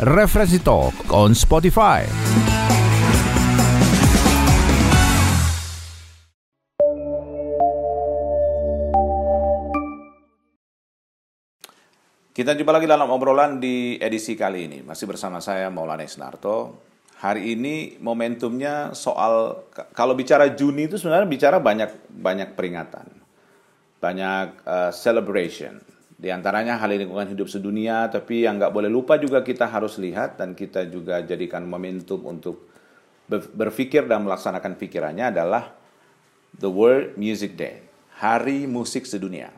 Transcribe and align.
Referensi 0.00 0.56
Talk 0.64 1.12
on 1.12 1.36
Spotify. 1.36 2.00
Kita 12.32 12.56
jumpa 12.56 12.72
lagi 12.72 12.88
dalam 12.88 13.12
obrolan 13.12 13.60
di 13.60 14.00
edisi 14.00 14.32
kali 14.32 14.72
ini. 14.72 14.80
Masih 14.80 15.04
bersama 15.04 15.36
saya 15.44 15.68
Maulana 15.68 16.00
Isnarto. 16.00 16.80
Hari 17.20 17.52
ini 17.52 18.00
momentumnya 18.00 18.96
soal 18.96 19.68
kalau 19.92 20.16
bicara 20.16 20.48
Juni 20.56 20.88
itu 20.88 20.96
sebenarnya 20.96 21.28
bicara 21.28 21.60
banyak 21.60 22.08
banyak 22.08 22.56
peringatan. 22.56 23.04
Banyak 24.00 24.64
uh, 24.64 24.88
celebration. 24.96 25.89
Di 26.20 26.28
antaranya 26.28 26.76
Hari 26.76 27.00
Lingkungan 27.00 27.32
Hidup 27.32 27.48
Sedunia, 27.48 28.04
tapi 28.12 28.44
yang 28.44 28.60
nggak 28.60 28.76
boleh 28.76 28.92
lupa 28.92 29.16
juga 29.16 29.40
kita 29.40 29.64
harus 29.64 29.96
lihat 29.96 30.36
dan 30.36 30.52
kita 30.52 30.84
juga 30.84 31.24
jadikan 31.24 31.64
momentum 31.64 32.20
untuk 32.28 32.68
berpikir 33.56 34.04
dan 34.04 34.28
melaksanakan 34.28 34.76
pikirannya 34.76 35.32
adalah 35.32 35.72
The 36.60 36.68
World 36.68 37.16
Music 37.16 37.56
Day, 37.56 37.88
Hari 38.20 38.68
Musik 38.68 39.08
Sedunia. 39.08 39.48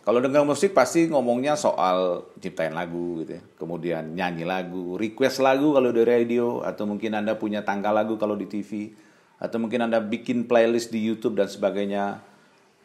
Kalau 0.00 0.24
dengar 0.24 0.40
musik 0.48 0.72
pasti 0.72 1.04
ngomongnya 1.12 1.60
soal 1.60 2.24
ciptain 2.40 2.72
lagu 2.72 3.20
gitu 3.20 3.36
ya. 3.36 3.42
Kemudian 3.60 4.16
nyanyi 4.16 4.48
lagu, 4.48 4.96
request 4.96 5.44
lagu 5.44 5.76
kalau 5.76 5.92
di 5.92 6.00
radio 6.00 6.64
atau 6.64 6.88
mungkin 6.88 7.12
Anda 7.12 7.36
punya 7.36 7.60
tangga 7.60 7.92
lagu 7.92 8.16
kalau 8.16 8.32
di 8.40 8.48
TV 8.48 8.96
atau 9.36 9.60
mungkin 9.60 9.84
Anda 9.84 10.00
bikin 10.00 10.48
playlist 10.48 10.88
di 10.88 11.04
YouTube 11.04 11.36
dan 11.36 11.52
sebagainya. 11.52 12.24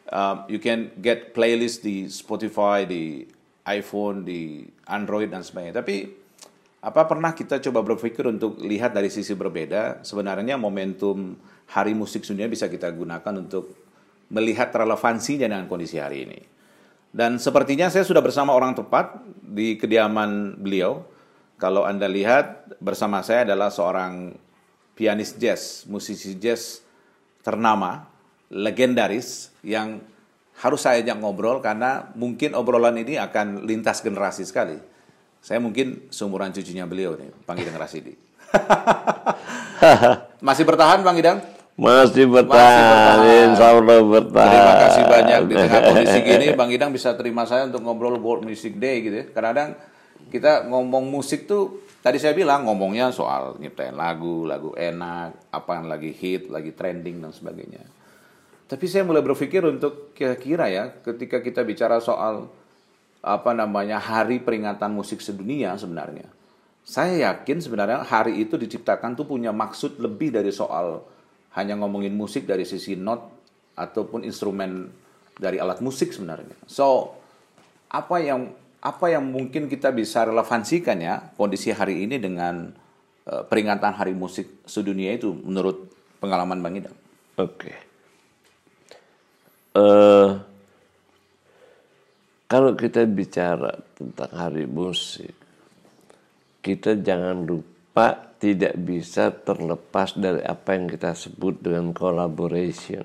Um, 0.06 0.46
you 0.46 0.62
can 0.62 0.94
get 1.02 1.34
playlist 1.34 1.82
di 1.82 2.06
Spotify, 2.06 2.86
di 2.86 3.26
iPhone, 3.66 4.22
di 4.22 4.62
Android 4.86 5.26
dan 5.26 5.42
sebagainya. 5.42 5.82
Tapi 5.82 6.06
apa 6.86 7.02
pernah 7.10 7.34
kita 7.34 7.58
coba 7.58 7.82
berpikir 7.82 8.22
untuk 8.30 8.62
lihat 8.62 8.94
dari 8.94 9.10
sisi 9.10 9.34
berbeda? 9.34 10.06
Sebenarnya 10.06 10.54
momentum 10.54 11.34
Hari 11.66 11.98
Musik 11.98 12.22
Dunia 12.22 12.46
bisa 12.46 12.70
kita 12.70 12.86
gunakan 12.94 13.34
untuk 13.42 13.74
melihat 14.30 14.70
relevansinya 14.70 15.50
dengan 15.50 15.66
kondisi 15.66 15.98
hari 15.98 16.26
ini. 16.26 16.40
Dan 17.10 17.42
sepertinya 17.42 17.90
saya 17.90 18.06
sudah 18.06 18.22
bersama 18.22 18.54
orang 18.54 18.78
tepat 18.78 19.18
di 19.42 19.74
kediaman 19.74 20.62
beliau. 20.62 21.02
Kalau 21.58 21.82
Anda 21.82 22.06
lihat 22.06 22.76
bersama 22.78 23.24
saya 23.26 23.48
adalah 23.48 23.72
seorang 23.72 24.36
pianis 24.94 25.34
jazz, 25.40 25.88
musisi 25.88 26.36
jazz 26.36 26.84
ternama, 27.40 28.06
legendaris 28.50 29.50
yang 29.66 30.00
harus 30.56 30.80
saya 30.80 31.04
ajak 31.04 31.20
ngobrol 31.20 31.60
karena 31.60 32.08
mungkin 32.16 32.56
obrolan 32.56 32.96
ini 32.96 33.20
akan 33.20 33.68
lintas 33.68 34.00
generasi 34.00 34.48
sekali. 34.48 34.80
Saya 35.44 35.62
mungkin 35.62 36.10
seumuran 36.10 36.50
cucunya 36.50 36.88
beliau 36.88 37.14
nih, 37.14 37.30
Bang 37.46 37.60
Idang 37.60 37.78
Rasidi. 37.78 38.16
Masih 40.46 40.64
bertahan 40.66 41.04
Bang 41.04 41.14
Idang? 41.20 41.38
Masih 41.76 42.24
bertahan, 42.24 43.52
insya 43.52 43.76
Allah 43.76 44.00
bertahan. 44.00 44.48
Terima 44.48 44.74
kasih 44.80 45.02
banyak 45.04 45.38
di 45.44 45.54
tengah 45.60 45.80
kondisi 45.92 46.18
gini, 46.24 46.46
Bang 46.56 46.72
Idang 46.72 46.90
bisa 46.90 47.12
terima 47.12 47.44
saya 47.44 47.68
untuk 47.68 47.84
ngobrol 47.84 48.16
World 48.16 48.48
Music 48.48 48.80
Day 48.80 49.04
gitu 49.04 49.16
ya. 49.20 49.24
Kadang-kadang 49.28 49.76
kita 50.32 50.64
ngomong 50.72 51.04
musik 51.12 51.44
tuh, 51.44 51.84
tadi 52.00 52.16
saya 52.16 52.32
bilang 52.32 52.64
ngomongnya 52.64 53.12
soal 53.12 53.60
nyiptain 53.60 53.92
lagu, 53.92 54.48
lagu 54.48 54.72
enak, 54.72 55.52
apa 55.52 55.70
yang 55.76 55.86
lagi 55.92 56.10
hit, 56.16 56.48
lagi 56.48 56.72
trending 56.72 57.20
dan 57.20 57.36
sebagainya. 57.36 57.84
Tapi 58.66 58.84
saya 58.90 59.06
mulai 59.06 59.22
berpikir 59.22 59.62
untuk 59.62 60.10
kira-kira 60.10 60.66
ya, 60.66 60.90
ketika 60.90 61.38
kita 61.38 61.62
bicara 61.62 62.02
soal 62.02 62.50
apa 63.22 63.50
namanya 63.54 63.98
hari 63.98 64.42
peringatan 64.42 64.90
musik 64.94 65.22
sedunia 65.22 65.74
sebenarnya. 65.78 66.26
Saya 66.86 67.34
yakin 67.34 67.58
sebenarnya 67.58 68.06
hari 68.06 68.38
itu 68.42 68.54
diciptakan 68.54 69.18
tuh 69.18 69.26
punya 69.26 69.50
maksud 69.50 69.98
lebih 69.98 70.30
dari 70.30 70.54
soal 70.54 71.02
hanya 71.58 71.74
ngomongin 71.74 72.14
musik 72.14 72.46
dari 72.46 72.62
sisi 72.62 72.94
not 72.94 73.26
ataupun 73.74 74.22
instrumen 74.22 74.86
dari 75.34 75.58
alat 75.58 75.82
musik 75.82 76.14
sebenarnya. 76.14 76.54
So, 76.70 77.18
apa 77.90 78.22
yang 78.22 78.54
apa 78.78 79.10
yang 79.10 79.26
mungkin 79.26 79.66
kita 79.66 79.90
bisa 79.90 80.22
relevansikan 80.30 81.02
ya 81.02 81.34
kondisi 81.34 81.74
hari 81.74 82.06
ini 82.06 82.22
dengan 82.22 82.70
uh, 83.26 83.42
peringatan 83.42 83.90
Hari 83.98 84.14
Musik 84.14 84.62
Sedunia 84.62 85.10
itu 85.18 85.34
menurut 85.34 85.90
pengalaman 86.22 86.62
Bang 86.62 86.78
Idam? 86.78 86.94
Oke. 87.34 87.66
Okay. 87.66 87.76
Uh, 89.76 90.40
kalau 92.48 92.72
kita 92.72 93.04
bicara 93.04 93.76
tentang 93.92 94.32
Hari 94.32 94.64
Musik, 94.64 95.36
kita 96.64 96.96
jangan 96.96 97.44
lupa 97.44 98.32
tidak 98.40 98.72
bisa 98.80 99.28
terlepas 99.32 100.16
dari 100.16 100.40
apa 100.40 100.76
yang 100.76 100.88
kita 100.88 101.12
sebut 101.12 101.60
dengan 101.60 101.92
collaboration. 101.92 103.04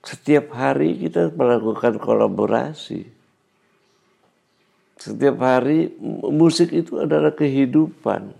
Setiap 0.00 0.50
hari 0.56 0.96
kita 0.96 1.30
melakukan 1.30 2.00
kolaborasi. 2.00 3.04
Setiap 4.98 5.36
hari 5.44 5.92
musik 6.28 6.72
itu 6.72 6.98
adalah 6.98 7.36
kehidupan. 7.36 8.39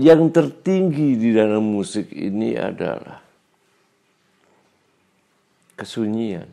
Yang 0.00 0.32
tertinggi 0.32 1.20
di 1.20 1.36
dalam 1.36 1.76
musik 1.76 2.08
ini 2.08 2.56
adalah 2.56 3.20
kesunyian. 5.76 6.48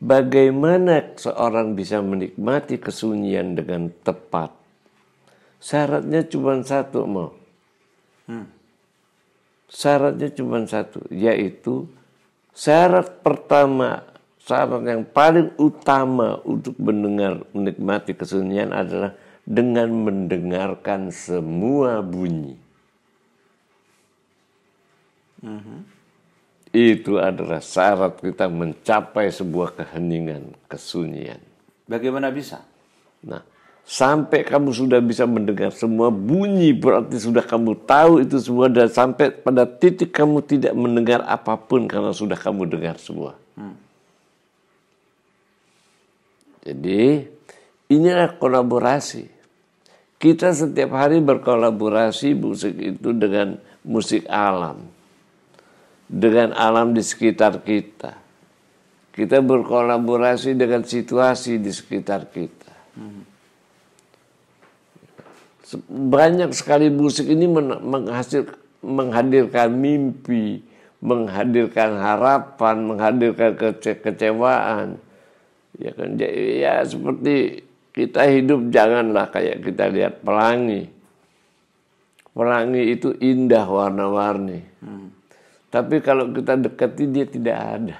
Bagaimana 0.00 1.12
seorang 1.12 1.76
bisa 1.76 2.00
menikmati 2.00 2.80
kesunyian 2.80 3.52
dengan 3.52 3.92
tepat? 4.00 4.56
Syaratnya 5.60 6.24
cuma 6.24 6.56
satu, 6.64 7.04
mau. 7.04 7.36
Hmm. 8.24 8.48
Syaratnya 9.68 10.32
cuma 10.32 10.64
satu, 10.64 11.04
yaitu 11.12 11.84
syarat 12.56 13.20
pertama, 13.20 14.08
syarat 14.40 14.80
yang 14.88 15.04
paling 15.04 15.52
utama 15.60 16.40
untuk 16.48 16.72
mendengar 16.80 17.44
menikmati 17.52 18.16
kesunyian 18.16 18.72
adalah 18.72 19.12
dengan 19.48 19.88
mendengarkan 20.04 21.08
semua 21.08 22.04
bunyi. 22.04 22.60
Mm 25.40 25.60
-hmm 25.64 25.98
itu 26.72 27.16
adalah 27.16 27.64
syarat 27.64 28.20
kita 28.20 28.44
mencapai 28.46 29.32
sebuah 29.32 29.72
keheningan, 29.72 30.52
kesunyian. 30.68 31.40
Bagaimana 31.88 32.28
bisa? 32.28 32.60
Nah, 33.24 33.40
sampai 33.88 34.44
kamu 34.44 34.68
sudah 34.76 35.00
bisa 35.00 35.24
mendengar 35.24 35.72
semua 35.72 36.12
bunyi 36.12 36.76
berarti 36.76 37.16
sudah 37.16 37.40
kamu 37.40 37.72
tahu 37.88 38.20
itu 38.20 38.36
semua 38.36 38.68
dan 38.68 38.92
sampai 38.92 39.32
pada 39.32 39.64
titik 39.64 40.12
kamu 40.12 40.44
tidak 40.44 40.76
mendengar 40.76 41.24
apa 41.24 41.56
pun 41.56 41.88
karena 41.88 42.12
sudah 42.12 42.36
kamu 42.36 42.68
dengar 42.68 43.00
semua. 43.00 43.32
Hmm. 43.56 43.76
Jadi 46.68 47.24
inilah 47.88 48.36
kolaborasi. 48.36 49.37
Kita 50.18 50.50
setiap 50.50 50.98
hari 50.98 51.22
berkolaborasi 51.22 52.34
musik 52.34 52.74
itu 52.74 53.14
dengan 53.14 53.62
musik 53.86 54.26
alam 54.26 54.98
dengan 56.08 56.56
alam 56.56 56.96
di 56.96 57.04
sekitar 57.04 57.60
kita. 57.62 58.16
Kita 59.12 59.44
berkolaborasi 59.44 60.56
dengan 60.56 60.82
situasi 60.82 61.60
di 61.60 61.68
sekitar 61.68 62.32
kita. 62.32 62.72
Banyak 65.92 66.56
sekali 66.56 66.88
musik 66.88 67.28
ini 67.28 67.44
menghasil, 67.84 68.48
menghadirkan 68.80 69.68
mimpi, 69.68 70.64
menghadirkan 71.04 71.98
harapan, 72.00 72.88
menghadirkan 72.88 73.52
kece 73.58 74.00
kecewaan. 74.00 74.96
Ya 75.76 75.92
kan, 75.92 76.16
ya 76.18 76.82
seperti 76.86 77.67
kita 77.98 78.22
hidup 78.30 78.70
janganlah 78.70 79.26
kayak 79.34 79.66
kita 79.66 79.90
lihat 79.90 80.22
pelangi. 80.22 80.86
Pelangi 82.30 82.82
itu 82.94 83.10
indah 83.18 83.66
warna-warni. 83.66 84.62
Hmm 84.78 85.18
tapi 85.68 86.00
kalau 86.00 86.32
kita 86.32 86.56
dekati 86.56 87.04
dia 87.08 87.28
tidak 87.28 87.56
ada. 87.60 87.96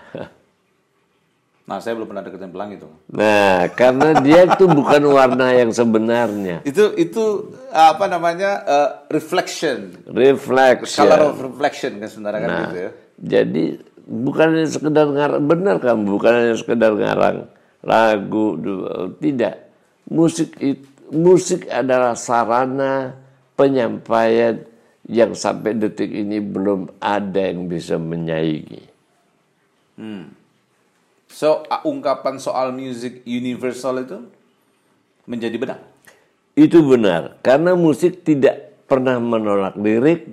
Nah, 1.68 1.84
saya 1.84 2.00
belum 2.00 2.08
pernah 2.08 2.24
deketin 2.24 2.48
pelangi 2.48 2.80
itu. 2.80 2.88
Nah, 3.12 3.68
karena 3.76 4.24
dia 4.24 4.48
itu 4.48 4.64
bukan 4.64 5.04
warna 5.12 5.52
yang 5.52 5.68
sebenarnya. 5.68 6.64
Itu 6.64 6.96
itu 6.96 7.52
apa 7.68 8.08
namanya 8.08 8.64
uh, 8.64 8.90
reflection. 9.12 9.92
Reflection. 10.08 11.04
Color 11.04 11.20
of 11.28 11.36
reflection 11.44 12.00
kan 12.00 12.08
sebenarnya 12.08 12.40
kan 12.40 12.48
nah, 12.48 12.60
gitu 12.64 12.78
ya. 12.80 12.90
Jadi 13.20 13.64
bukan 14.08 14.46
hanya 14.56 14.68
sekedar 14.72 15.06
ngarang 15.12 15.44
benar 15.44 15.76
kamu 15.76 16.08
bukan 16.08 16.32
hanya 16.40 16.54
sekedar 16.56 16.92
ngarang 16.96 17.52
lagu 17.84 18.56
tidak. 19.20 19.67
Musik 20.08 20.56
itu, 20.60 20.84
musik 21.12 21.69
adalah 21.69 22.16
sarana 22.16 23.16
penyampaian 23.56 24.64
yang 25.08 25.32
sampai 25.32 25.72
detik 25.76 26.12
ini 26.12 26.40
belum 26.40 27.00
ada 27.00 27.49
yang 27.49 27.64
bisa 27.64 27.96
menyaingi. 27.96 28.84
So, 31.28 31.64
a- 31.69 31.84
ungkapan 31.84 32.40
soal 32.40 32.72
music 32.72 33.25
universal 33.25 34.05
itu 34.05 34.19
menjadi 35.28 35.56
benar. 35.60 35.78
Itu 36.58 36.82
benar, 36.82 37.38
karena 37.44 37.78
musik 37.78 38.25
tidak 38.26 38.75
pernah 38.90 39.20
menolak 39.22 39.78
lirik, 39.78 40.32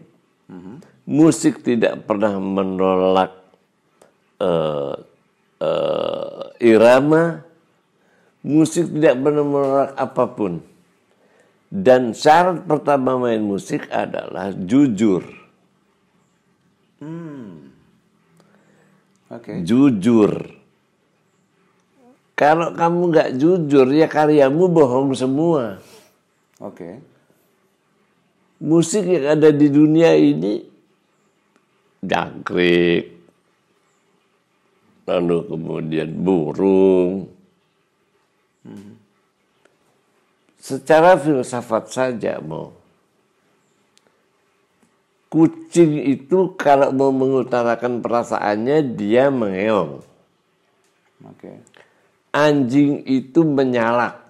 musik 1.05 1.61
tidak 1.61 2.01
pernah 2.09 2.39
menolak 2.41 3.31
eh, 4.41 4.95
eh, 5.61 6.43
irama, 6.65 7.45
musik 8.45 8.93
tidak 8.93 9.17
pernah 9.25 9.41
menolak 9.41 9.91
apa 9.97 10.23
pun. 10.29 10.53
Dan 11.65 12.13
syarat 12.13 12.61
pertama 12.69 13.17
main 13.17 13.41
musik 13.41 13.89
adalah 13.89 14.53
jujur, 14.53 15.25
Oke. 19.33 19.65
jujur. 19.65 20.31
Kalau 22.35 22.71
kamu 22.75 23.01
nggak 23.11 23.29
jujur, 23.39 23.87
ya 23.91 24.07
karyamu 24.07 24.69
bohong 24.71 25.15
semua. 25.17 25.79
Oke. 26.61 27.01
musik 28.55 29.03
yang 29.03 29.35
ada 29.35 29.51
di 29.51 29.67
dunia 29.67 30.15
ini 30.15 30.63
jangkrik, 31.99 33.11
lalu 35.03 35.37
kemudian 35.43 36.09
burung. 36.23 37.34
Secara 40.57 41.13
filsafat 41.21 41.93
saja 41.93 42.41
mau. 42.41 42.73
Kucing 45.29 46.01
itu 46.09 46.57
kalau 46.57 46.89
mau 46.89 47.11
mengutarakan 47.13 48.01
perasaannya 48.01 48.97
dia 48.97 49.29
mengeong. 49.29 50.01
Oke. 51.27 51.61
Anjing 52.33 53.05
itu 53.05 53.45
menyalak. 53.45 54.25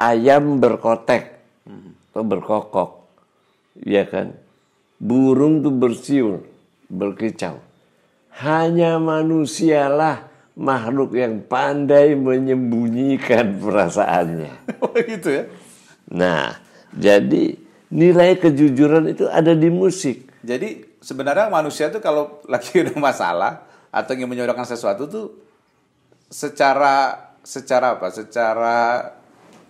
Ayam 0.00 0.58
berkotek 0.58 1.38
atau 2.10 2.22
berkokok. 2.26 2.90
Ya 3.86 4.02
kan? 4.06 4.34
Burung 4.98 5.62
tuh 5.62 5.74
bersiul, 5.74 6.42
berkicau. 6.90 7.62
Hanya 8.34 8.98
manusialah 8.98 10.33
makhluk 10.54 11.18
yang 11.18 11.42
pandai 11.42 12.14
menyembunyikan 12.14 13.58
perasaannya. 13.58 14.54
Oh 14.84 14.94
gitu 14.94 15.26
ya. 15.26 15.44
Nah, 16.14 16.54
jadi 16.94 17.58
nilai 17.90 18.38
kejujuran 18.38 19.10
itu 19.10 19.26
ada 19.26 19.50
di 19.50 19.66
musik. 19.66 20.30
Jadi 20.44 20.98
sebenarnya 21.02 21.50
manusia 21.50 21.90
tuh 21.90 21.98
kalau 21.98 22.42
lagi 22.46 22.78
ada 22.84 22.94
masalah 22.94 23.66
atau 23.90 24.12
ingin 24.14 24.30
menyuarakan 24.30 24.66
sesuatu 24.66 25.10
tuh 25.10 25.26
secara 26.30 27.30
secara 27.42 27.98
apa? 27.98 28.10
Secara 28.14 28.76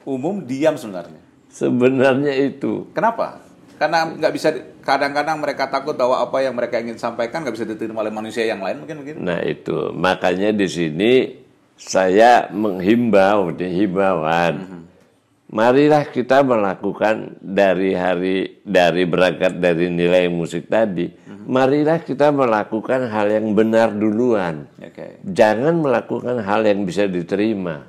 umum 0.04 0.44
diam 0.44 0.76
sebenarnya. 0.76 1.20
Sebenarnya 1.48 2.32
itu. 2.36 2.90
Kenapa? 2.92 3.43
Karena 3.74 4.06
nggak 4.06 4.32
bisa 4.32 4.48
kadang-kadang 4.86 5.42
mereka 5.42 5.66
takut 5.66 5.98
bahwa 5.98 6.22
apa 6.22 6.38
yang 6.40 6.54
mereka 6.54 6.78
ingin 6.78 6.94
sampaikan 6.94 7.42
nggak 7.42 7.56
bisa 7.58 7.66
diterima 7.66 8.06
oleh 8.06 8.14
manusia 8.14 8.46
yang 8.46 8.62
lain 8.62 8.82
mungkin 8.82 8.96
mungkin. 9.02 9.14
Nah 9.18 9.42
itu 9.42 9.90
makanya 9.90 10.54
di 10.54 10.66
sini 10.70 11.12
saya 11.74 12.48
menghimbau 12.54 13.50
di 13.50 13.66
himbauan. 13.66 14.86
Marilah 15.54 16.10
kita 16.10 16.42
melakukan 16.42 17.38
dari 17.38 17.94
hari 17.94 18.58
dari 18.66 19.06
berangkat 19.06 19.62
dari 19.62 19.86
nilai 19.86 20.26
musik 20.26 20.66
tadi. 20.66 21.06
Marilah 21.44 22.00
kita 22.00 22.32
melakukan 22.32 23.06
hal 23.12 23.28
yang 23.28 23.52
benar 23.52 23.92
duluan. 23.92 24.66
Oke. 24.80 25.20
Jangan 25.22 25.78
melakukan 25.78 26.40
hal 26.40 26.64
yang 26.64 26.88
bisa 26.88 27.04
diterima. 27.04 27.84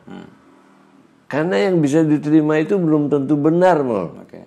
Karena 1.26 1.58
yang 1.58 1.82
bisa 1.82 2.06
diterima 2.06 2.62
itu 2.62 2.78
belum 2.78 3.10
tentu 3.10 3.34
benar, 3.40 3.82
mal. 3.82 4.22
Oke. 4.22 4.46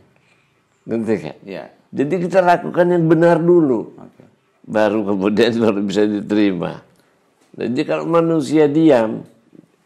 Ngerti 0.88 1.14
kan? 1.20 1.36
Iya. 1.44 1.64
Jadi 1.92 2.14
kita 2.24 2.40
lakukan 2.40 2.86
yang 2.88 3.04
benar 3.04 3.36
dulu. 3.40 3.92
Oke. 4.00 4.24
baru 4.68 5.00
kemudian 5.04 5.52
baru 5.64 5.80
bisa 5.84 6.08
diterima. 6.08 6.80
Jadi 7.56 7.80
kalau 7.84 8.04
manusia 8.08 8.68
diam, 8.68 9.24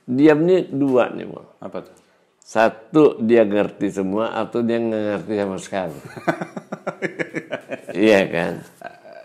diam 0.07 0.39
ini 0.47 0.67
dua 0.71 1.11
nih, 1.11 1.27
Mal. 1.27 1.47
Apa 1.63 1.79
tuh? 1.83 1.95
Satu 2.43 3.17
dia 3.23 3.47
ngerti 3.47 3.89
semua 3.89 4.35
atau 4.35 4.61
dia 4.61 4.77
nggak 4.77 5.03
ngerti 5.09 5.33
sama 5.39 5.57
sekali. 5.63 5.99
iya 8.07 8.21
kan? 8.29 8.53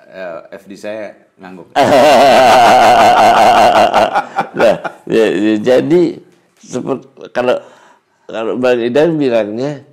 Eh, 0.08 0.38
FD 0.58 0.72
saya 0.78 1.14
ngangguk. 1.38 1.74
Nah, 4.58 4.74
ya, 5.06 5.26
ya, 5.38 5.54
jadi 5.62 6.18
seperti 6.58 7.06
kalau 7.30 7.62
kalau 8.26 8.58
Bang 8.58 8.82
Idan 8.82 9.22
bilangnya 9.22 9.86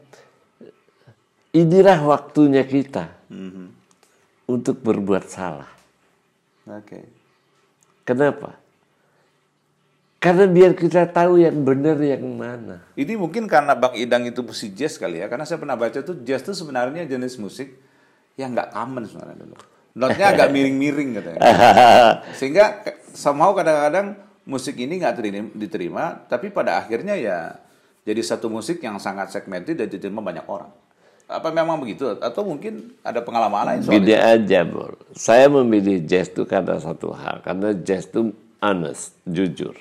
inilah 1.54 1.98
waktunya 2.02 2.66
kita 2.66 3.14
untuk 4.44 4.82
berbuat 4.82 5.24
salah. 5.30 5.70
Oke. 6.66 7.06
Kenapa? 8.04 8.58
Karena 10.20 10.48
biar 10.48 10.72
kita 10.72 11.04
tahu 11.04 11.36
yang 11.36 11.60
benar 11.64 12.00
yang 12.00 12.24
mana. 12.24 12.80
Ini 12.96 13.12
mungkin 13.20 13.44
karena 13.44 13.76
Bang 13.76 13.92
Idang 13.92 14.24
itu 14.24 14.40
musik 14.40 14.72
jazz 14.72 14.96
kali 14.96 15.20
ya. 15.20 15.28
Karena 15.28 15.44
saya 15.44 15.60
pernah 15.60 15.76
baca 15.76 16.00
tuh 16.00 16.16
jazz 16.24 16.40
itu 16.40 16.56
sebenarnya 16.56 17.04
jenis 17.04 17.36
musik 17.36 17.76
yang 18.40 18.56
nggak 18.56 18.72
common 18.72 19.04
sebenarnya 19.04 19.36
dulu. 19.44 19.56
Notnya 19.94 20.26
agak 20.32 20.48
miring-miring 20.48 21.20
katanya. 21.20 21.40
Sehingga 22.40 22.82
somehow 23.12 23.52
kadang-kadang 23.52 24.16
musik 24.48 24.80
ini 24.80 24.96
nggak 24.96 25.14
terima- 25.16 25.52
diterima, 25.52 26.04
tapi 26.24 26.48
pada 26.48 26.80
akhirnya 26.80 27.20
ya 27.20 27.60
jadi 28.08 28.20
satu 28.24 28.48
musik 28.48 28.80
yang 28.80 28.96
sangat 28.96 29.28
segmented 29.28 29.76
dan 29.76 29.92
diterima 29.92 30.24
banyak 30.24 30.44
orang. 30.48 30.72
Apa 31.24 31.48
memang 31.48 31.80
begitu? 31.80 32.20
Atau 32.20 32.44
mungkin 32.44 32.92
ada 33.00 33.24
pengalaman 33.24 33.64
lain 33.64 33.80
soal 33.80 33.96
itu? 33.96 34.04
Beda 34.04 34.16
aja, 34.36 34.60
Bor. 34.68 35.00
Saya 35.16 35.48
memilih 35.48 36.04
jazz 36.04 36.28
itu 36.28 36.44
karena 36.44 36.76
satu 36.76 37.16
hal. 37.16 37.40
Karena 37.40 37.72
jazz 37.72 38.04
itu 38.12 38.28
honest, 38.60 39.16
jujur. 39.24 39.72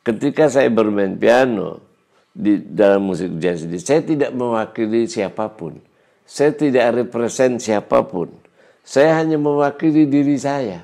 Ketika 0.00 0.48
saya 0.48 0.72
bermain 0.72 1.20
piano 1.20 1.84
di 2.32 2.56
dalam 2.64 3.12
musik 3.12 3.36
jazz 3.36 3.68
ini, 3.68 3.76
saya 3.76 4.00
tidak 4.00 4.32
mewakili 4.32 5.04
siapa 5.04 5.52
pun. 5.52 5.76
Saya 6.24 6.56
tidak 6.56 6.96
represent 6.96 7.60
siapa 7.60 8.00
pun. 8.08 8.32
Saya 8.80 9.20
hanya 9.20 9.36
mewakili 9.36 10.08
diri 10.08 10.40
saya. 10.40 10.80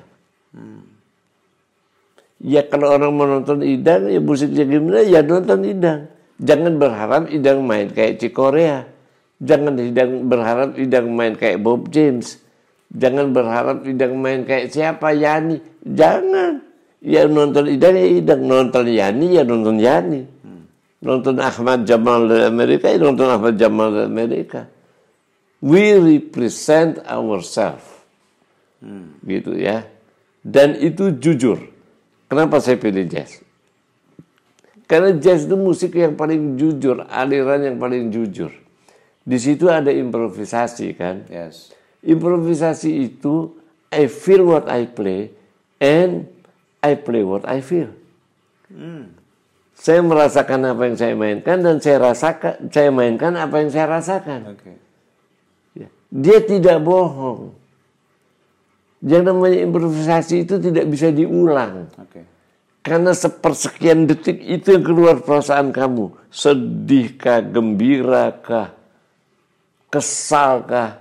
Ya 2.43 2.61
kalau 2.69 2.93
orang 2.93 3.11
mau 3.17 3.25
nonton 3.25 3.65
Idang, 3.65 4.13
ya 4.13 4.21
musiknya 4.21 4.61
gimana, 4.67 5.01
ya 5.01 5.25
nonton 5.25 5.65
Idang. 5.65 6.05
Jangan 6.37 6.77
berharap 6.77 7.33
Idang 7.33 7.65
main 7.65 7.89
kayak 7.89 8.21
Cikorea. 8.21 8.92
Jangan 9.41 9.79
Idang 9.81 10.29
berharap 10.29 10.77
Idang 10.77 11.07
main 11.13 11.33
kayak 11.33 11.61
Bob 11.63 11.89
James. 11.89 12.37
Jangan 12.93 13.33
berharap 13.33 13.87
Idang 13.87 14.19
main 14.21 14.45
kayak 14.45 14.69
siapa, 14.69 15.15
Yani. 15.15 15.61
Jangan. 15.81 16.61
Ya 17.01 17.25
nonton 17.25 17.71
Idang, 17.71 17.97
ya 17.97 18.07
Idang. 18.07 18.41
Nonton 18.45 18.85
Yani, 18.91 19.25
ya 19.37 19.43
nonton 19.47 19.81
Yani. 19.81 20.21
Nonton 21.03 21.35
Ahmad 21.43 21.83
Jamal 21.83 22.31
dari 22.31 22.47
Amerika, 22.47 22.87
ya 22.87 22.95
nonton 22.95 23.27
Ahmad 23.27 23.59
Jamal 23.59 23.91
dari 23.91 24.07
Amerika. 24.07 24.71
We 25.59 25.99
represent 25.99 27.03
ourselves 27.03 27.83
gitu 29.23 29.51
ya. 29.55 29.83
Dan 30.43 30.79
itu 30.79 31.11
jujur. 31.19 31.59
Kenapa 32.27 32.63
saya 32.63 32.79
pilih 32.79 33.03
jazz? 33.07 33.43
Karena 34.87 35.15
jazz 35.15 35.43
itu 35.47 35.55
musik 35.55 35.95
yang 35.95 36.15
paling 36.15 36.55
jujur, 36.59 37.03
aliran 37.07 37.63
yang 37.63 37.77
paling 37.79 38.11
jujur. 38.11 38.51
Di 39.23 39.39
situ 39.39 39.71
ada 39.71 39.87
improvisasi 39.87 40.99
kan. 40.99 41.23
Yes. 41.31 41.71
Improvisasi 42.03 43.07
itu 43.07 43.55
I 43.87 44.11
feel 44.11 44.43
what 44.43 44.67
I 44.67 44.83
play 44.83 45.31
and 45.79 46.27
I 46.83 46.99
play 46.99 47.23
what 47.23 47.47
I 47.47 47.63
feel. 47.63 47.95
Saya 49.73 50.03
merasakan 50.03 50.75
apa 50.75 50.81
yang 50.91 50.97
saya 50.99 51.13
mainkan 51.15 51.63
dan 51.63 51.79
saya 51.79 52.11
rasakan 52.11 52.67
saya 52.67 52.91
mainkan 52.91 53.35
apa 53.39 53.63
yang 53.63 53.71
saya 53.71 53.85
rasakan. 53.87 54.39
Oke. 54.51 54.75
Ya. 55.77 55.87
Dia 56.11 56.39
tidak 56.43 56.83
bohong. 56.83 57.55
Yang 59.03 59.23
namanya 59.23 59.59
improvisasi 59.63 60.47
itu 60.47 60.59
tidak 60.59 60.87
bisa 60.91 61.11
diulang. 61.11 61.87
Oke. 61.95 62.27
Karena 62.83 63.15
sepersekian 63.15 64.03
detik 64.03 64.43
itu 64.43 64.75
yang 64.75 64.83
keluar 64.83 65.23
perasaan 65.23 65.71
kamu. 65.71 66.11
Sedihkah, 66.27 67.39
gembirakah, 67.39 68.75
kesalkah. 69.93 70.97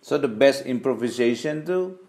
So 0.00 0.16
the 0.16 0.32
best 0.32 0.64
improvisation 0.64 1.62
tuh 1.68 2.00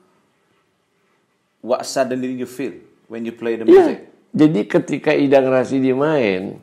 what 1.59 1.83
suddenly 1.83 2.31
you 2.31 2.47
feel 2.47 2.79
when 3.12 3.27
you 3.27 3.35
play 3.35 3.59
the 3.59 3.67
Iya. 3.67 3.75
music. 3.75 4.00
Jadi 4.33 4.62
ketika 4.65 5.12
Idang 5.13 5.45
Rasidi 5.51 5.93
main, 5.93 6.57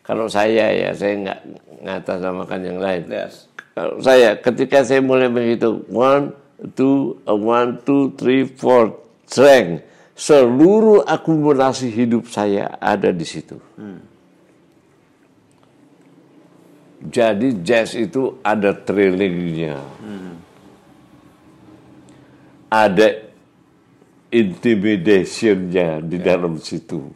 kalau 0.00 0.24
saya 0.24 0.72
ya, 0.72 0.88
saya 0.96 1.20
nggak 1.20 1.40
ngatasnamakan 1.84 2.60
yang 2.64 2.78
lain. 2.80 3.02
Yes. 3.12 3.50
Kalau 3.76 4.00
saya, 4.00 4.38
ketika 4.40 4.80
saya 4.86 5.04
mulai 5.04 5.28
menghitung 5.28 5.84
one, 5.92 6.32
two, 6.72 7.20
uh, 7.28 7.36
one, 7.36 7.76
two, 7.84 8.14
three, 8.16 8.48
four, 8.48 8.96
slang, 9.28 9.84
seluruh 10.16 11.04
akumulasi 11.04 11.92
hidup 11.92 12.24
saya 12.30 12.72
ada 12.80 13.12
di 13.12 13.26
situ. 13.28 13.60
Jadi 17.04 17.60
jazz 17.60 17.92
itu 17.92 18.40
ada 18.40 18.72
trailingnya, 18.72 19.76
ada 22.72 23.08
intimidationnya 24.32 26.00
di 26.00 26.16
dalam 26.16 26.56
situ, 26.56 27.12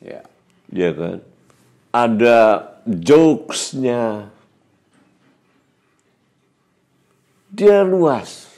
Ya. 0.00 0.24
ya 0.72 0.90
kan? 0.96 1.18
Ada 1.92 2.38
jokesnya, 2.88 4.32
dia 7.52 7.84
luas, 7.84 8.48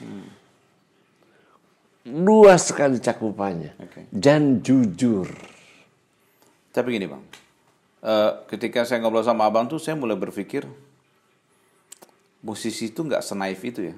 luas 2.07 2.63
sekali 2.71 3.03
cakupannya. 3.03 3.75
Oke. 3.83 4.07
dan 4.15 4.63
jujur. 4.63 5.27
Tapi 6.71 6.95
gini 6.95 7.11
bang, 7.11 7.23
Eh, 8.01 8.31
ketika 8.49 8.89
saya 8.89 9.05
ngobrol 9.05 9.21
sama 9.21 9.45
abang 9.45 9.69
tuh 9.69 9.77
saya 9.77 9.93
mulai 9.93 10.17
berpikir 10.17 10.65
musisi 12.41 12.89
itu 12.89 13.05
nggak 13.05 13.21
senaif 13.21 13.61
itu 13.61 13.93
ya. 13.93 13.95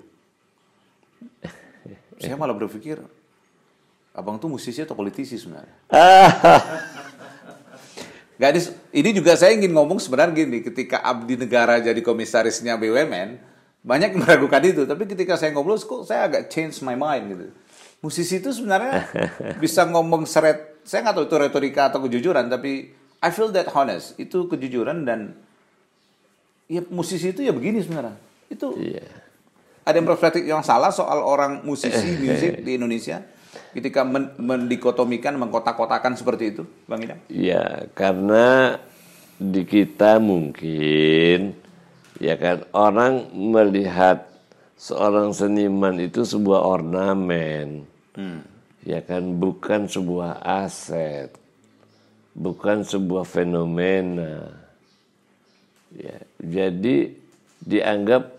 saya 2.23 2.35
malah 2.35 2.59
berpikir 2.59 2.99
abang 4.11 4.43
tuh 4.43 4.51
musisi 4.51 4.83
atau 4.83 4.99
politisi 4.99 5.39
sebenarnya. 5.39 5.77
Gak 8.43 8.59
ini, 8.59 8.63
ini 9.07 9.11
juga 9.23 9.39
saya 9.39 9.55
ingin 9.55 9.71
ngomong 9.71 10.03
sebenarnya 10.03 10.35
gini, 10.35 10.67
ketika 10.67 10.99
abdi 10.99 11.39
negara 11.39 11.79
jadi 11.79 12.03
komisarisnya 12.03 12.75
BUMN, 12.75 13.39
banyak 13.87 14.19
yang 14.19 14.19
meragukan 14.19 14.59
itu. 14.67 14.83
Tapi 14.83 15.07
ketika 15.07 15.39
saya 15.39 15.55
ngobrol, 15.55 15.79
kok 15.79 16.03
saya 16.03 16.27
agak 16.27 16.51
change 16.51 16.83
my 16.83 16.99
mind 16.99 17.25
gitu. 17.31 17.47
Musisi 18.03 18.43
itu 18.43 18.51
sebenarnya 18.51 19.07
bisa 19.63 19.87
ngomong 19.87 20.27
seret, 20.27 20.83
saya 20.83 21.07
nggak 21.07 21.23
tahu 21.23 21.27
itu 21.31 21.37
retorika 21.39 21.83
atau 21.95 22.03
kejujuran, 22.03 22.51
tapi 22.51 22.91
I 23.23 23.31
feel 23.31 23.55
that 23.55 23.71
honest. 23.71 24.19
Itu 24.19 24.50
kejujuran 24.50 25.07
dan 25.07 25.38
ya 26.67 26.83
musisi 26.91 27.31
itu 27.31 27.47
ya 27.47 27.55
begini 27.55 27.81
sebenarnya. 27.81 28.19
Itu 28.50 28.75
Iya. 28.76 29.07
ada 29.83 29.95
yang 29.99 30.07
perspektif 30.07 30.43
yang 30.47 30.62
salah 30.62 30.91
soal 30.91 31.23
orang 31.23 31.62
musisi 31.62 32.19
musik 32.26 32.62
di 32.67 32.79
Indonesia 32.79 33.23
ketika 33.73 34.05
men 34.05 34.33
mendikotomikan, 34.37 35.37
mengkotak-kotakan 35.41 36.17
seperti 36.17 36.57
itu, 36.57 36.62
Bang 36.85 37.05
Idam? 37.05 37.19
Ya, 37.29 37.88
karena 37.97 38.76
di 39.41 39.64
kita 39.64 40.23
mungkin 40.23 41.57
ya 42.23 42.38
kan 42.38 42.62
orang 42.71 43.33
melihat 43.35 44.29
seorang 44.79 45.35
seniman 45.35 45.99
itu 45.99 46.23
sebuah 46.23 46.62
ornamen. 46.62 47.88
Ya 48.83 48.99
kan 49.02 49.38
bukan 49.38 49.87
sebuah 49.87 50.43
aset. 50.43 51.42
Bukan 52.33 52.85
sebuah 52.85 53.29
fenomena. 53.29 54.49
Ya, 55.93 56.17
jadi 56.41 57.12
dianggap 57.61 58.33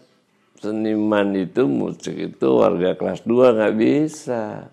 seniman 0.58 1.38
itu 1.38 1.70
musik 1.70 2.16
itu 2.16 2.48
warga 2.58 2.98
kelas 2.98 3.22
2 3.28 3.58
nggak 3.60 3.76
bisa. 3.78 4.72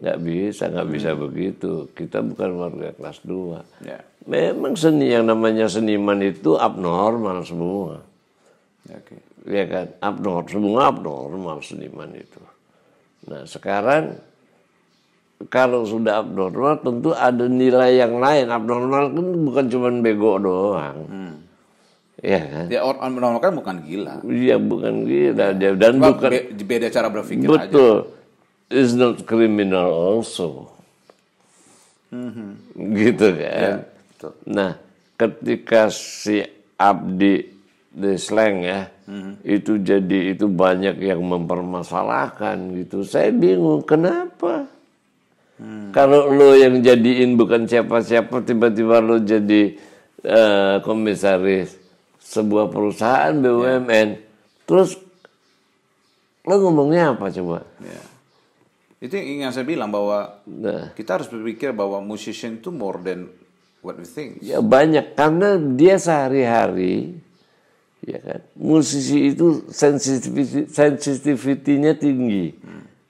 Nggak 0.00 0.18
bisa, 0.24 0.62
nggak 0.72 0.88
bisa 0.90 1.10
begitu. 1.12 1.72
Kita 1.92 2.24
bukan 2.24 2.50
warga 2.56 2.88
kelas 2.96 3.20
2. 3.22 3.84
Ya. 3.84 4.00
Memang 4.24 4.74
seni 4.74 5.12
yang 5.12 5.28
namanya 5.28 5.68
seniman 5.68 6.18
itu 6.24 6.56
abnormal 6.56 7.44
semua. 7.44 8.00
Ya, 8.88 8.96
Oke. 8.96 9.16
Ya 9.48 9.64
kan, 9.64 9.86
abnormal, 10.04 10.48
semua 10.48 10.80
abnormal 10.88 11.58
seniman 11.64 12.12
itu. 12.16 12.40
Nah 13.28 13.44
sekarang 13.44 14.16
kalau 15.48 15.88
sudah 15.88 16.20
abnormal 16.20 16.76
tentu 16.84 17.16
ada 17.16 17.48
nilai 17.48 17.96
yang 17.96 18.20
lain. 18.20 18.52
Abnormal 18.52 19.14
kan 19.14 19.26
bukan 19.40 19.64
cuma 19.72 19.88
bego 19.88 20.36
doang. 20.36 20.98
Ya 22.20 22.40
kan? 22.44 22.66
Ya 22.68 22.84
orang 22.84 23.16
normal 23.16 23.40
kan 23.40 23.52
bukan 23.56 23.76
gila. 23.88 24.20
Iya 24.28 24.60
bukan 24.60 25.08
gila 25.08 25.56
dia 25.56 25.72
dan 25.72 25.96
Cuma 25.96 26.12
bukan 26.12 26.28
be- 26.28 26.52
beda 26.52 26.92
cara 26.92 27.08
berpikir 27.08 27.48
aja. 27.48 27.56
betul 27.64 27.96
is 28.68 28.92
not 28.92 29.24
criminal 29.24 29.88
also. 29.88 30.68
Gitu 32.76 33.26
kan. 33.40 33.40
Ya, 33.40 33.74
betul. 33.86 34.32
Nah, 34.44 34.72
ketika 35.16 35.88
si 35.88 36.44
Abdi 36.76 37.48
the 37.90 38.18
slang 38.20 38.66
ya, 38.66 38.90
itu 39.40 39.78
jadi 39.78 40.34
itu 40.34 40.44
banyak 40.46 41.00
yang 41.00 41.22
mempermasalahkan 41.22 42.58
gitu. 42.78 43.02
Saya 43.02 43.32
bingung 43.32 43.80
kenapa? 43.82 44.66
Kalau 45.90 46.30
lo 46.30 46.56
yang 46.56 46.80
jadiin 46.80 47.36
bukan 47.36 47.66
siapa-siapa, 47.68 48.46
tiba-tiba 48.46 49.02
lo 49.02 49.20
jadi 49.20 49.76
eh, 50.24 50.76
komisaris 50.80 51.76
sebuah 52.20 52.70
perusahaan 52.70 53.34
BUMN, 53.34 54.08
terus 54.64 54.96
lo 56.46 56.54
ngomongnya 56.62 57.12
apa 57.18 57.28
coba? 57.28 57.66
Ya. 57.82 58.02
Itu 59.00 59.16
yang 59.16 59.26
ingin 59.40 59.50
saya 59.50 59.66
bilang 59.66 59.88
bahwa 59.88 60.44
Nah, 60.44 60.92
kita 60.92 61.20
harus 61.20 61.28
berpikir 61.28 61.72
bahwa 61.72 62.04
musician 62.04 62.60
itu 62.60 62.68
more 62.68 63.00
than 63.00 63.28
what 63.80 63.96
we 63.96 64.04
think. 64.04 64.40
ya 64.44 64.60
banyak 64.60 65.16
karena 65.16 65.56
dia 65.56 65.96
sehari-hari 65.96 67.16
ya 68.04 68.20
kan 68.20 68.40
musisi 68.56 69.32
itu 69.32 69.64
sensitivity 69.72 70.68
sensitivity-nya 70.68 71.96
tinggi 71.96 72.52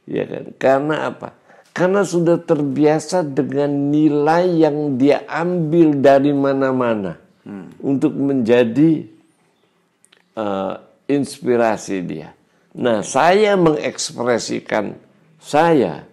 ya 0.06 0.26
kan 0.26 0.44
karena 0.58 1.10
apa 1.10 1.34
karena 1.80 2.04
sudah 2.04 2.36
terbiasa 2.36 3.24
dengan 3.24 3.88
nilai 3.88 4.60
yang 4.60 5.00
dia 5.00 5.24
ambil 5.24 5.96
dari 5.96 6.36
mana-mana 6.36 7.16
untuk 7.80 8.12
menjadi 8.12 9.08
eh, 10.36 10.74
inspirasi 11.08 11.96
dia 12.04 12.36
nah 12.76 13.00
saya 13.00 13.56
mengekspresikan 13.56 15.00
saya 15.40 16.04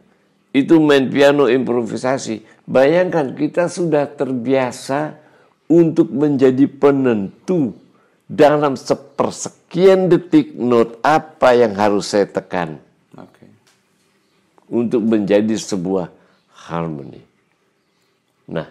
itu 0.56 0.80
main 0.80 1.12
piano 1.12 1.52
improvisasi 1.52 2.64
bayangkan 2.64 3.36
kita 3.36 3.68
sudah 3.68 4.08
terbiasa 4.08 5.20
untuk 5.68 6.08
menjadi 6.16 6.64
penentu 6.72 7.76
dalam 8.28 8.76
sepersekian 8.76 10.12
detik 10.12 10.56
note 10.56 11.00
apa 11.04 11.56
yang 11.56 11.76
harus 11.80 12.12
saya 12.12 12.28
tekan. 12.28 12.80
Untuk 14.68 15.04
menjadi 15.04 15.56
sebuah 15.56 16.12
harmoni. 16.68 17.24
Nah, 18.52 18.68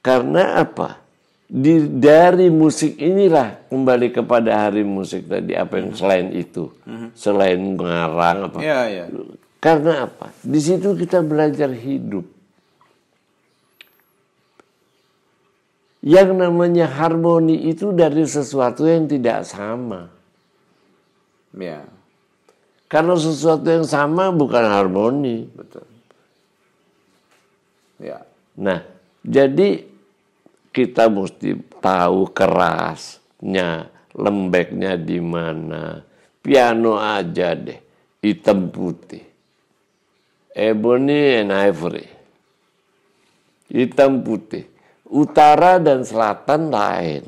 karena 0.00 0.60
apa? 0.60 1.04
Di, 1.46 1.78
dari 1.86 2.50
musik 2.50 2.98
inilah 2.98 3.70
kembali 3.70 4.10
kepada 4.10 4.66
hari 4.66 4.82
musik 4.82 5.30
tadi 5.30 5.54
apa 5.54 5.78
yang 5.78 5.94
selain 5.94 6.28
itu, 6.34 6.74
selain 7.14 7.78
mengarang 7.78 8.50
apa? 8.50 8.58
Iya, 8.58 8.80
iya. 8.90 9.04
Karena 9.62 10.10
apa? 10.10 10.34
Di 10.42 10.58
situ 10.58 10.98
kita 10.98 11.22
belajar 11.22 11.70
hidup. 11.70 12.26
Yang 16.06 16.38
namanya 16.38 16.86
harmoni 16.86 17.66
itu 17.66 17.90
dari 17.90 18.22
sesuatu 18.26 18.86
yang 18.86 19.10
tidak 19.10 19.42
sama. 19.42 20.06
Ya, 21.56 21.82
Kalau 22.86 23.18
sesuatu 23.18 23.66
yang 23.66 23.82
sama 23.82 24.30
bukan 24.30 24.62
harmoni. 24.62 25.50
betul. 25.50 25.82
Ya. 27.98 28.22
Nah, 28.54 28.84
jadi 29.26 29.82
kita 30.70 31.10
mesti 31.10 31.58
tahu 31.82 32.30
kerasnya, 32.30 33.90
lembeknya 34.14 34.94
di 34.94 35.18
mana. 35.18 36.04
Piano 36.38 36.94
aja 36.94 37.58
deh, 37.58 37.80
hitam 38.22 38.70
putih. 38.70 39.24
Ebony 40.54 41.42
and 41.42 41.50
ivory. 41.50 42.06
Hitam 43.66 44.22
putih. 44.22 44.64
Utara 45.10 45.82
dan 45.82 46.06
selatan 46.06 46.70
lain. 46.70 47.24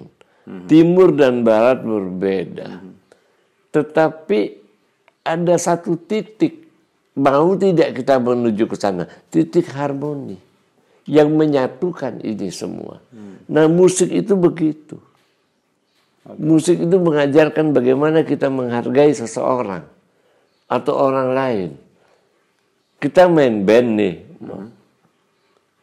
Timur 0.64 1.12
dan 1.12 1.44
barat 1.44 1.84
berbeda. 1.84 2.80
Tetapi 3.68 4.40
ada 5.28 5.54
satu 5.60 6.00
titik 6.00 6.64
mau 7.18 7.52
tidak 7.58 7.98
kita 7.98 8.16
menuju 8.16 8.64
ke 8.70 8.76
sana, 8.78 9.04
titik 9.28 9.68
harmoni 9.74 10.38
yang 11.04 11.34
menyatukan 11.34 12.22
ini 12.22 12.48
semua. 12.48 13.02
Nah, 13.48 13.66
musik 13.66 14.12
itu 14.12 14.36
begitu. 14.38 14.96
Musik 16.36 16.84
itu 16.84 16.96
mengajarkan 17.00 17.72
bagaimana 17.72 18.20
kita 18.20 18.52
menghargai 18.52 19.16
seseorang 19.16 19.88
atau 20.68 20.92
orang 20.92 21.32
lain. 21.32 21.70
Kita 23.00 23.24
main 23.32 23.64
band 23.64 23.88
nih. 23.96 24.14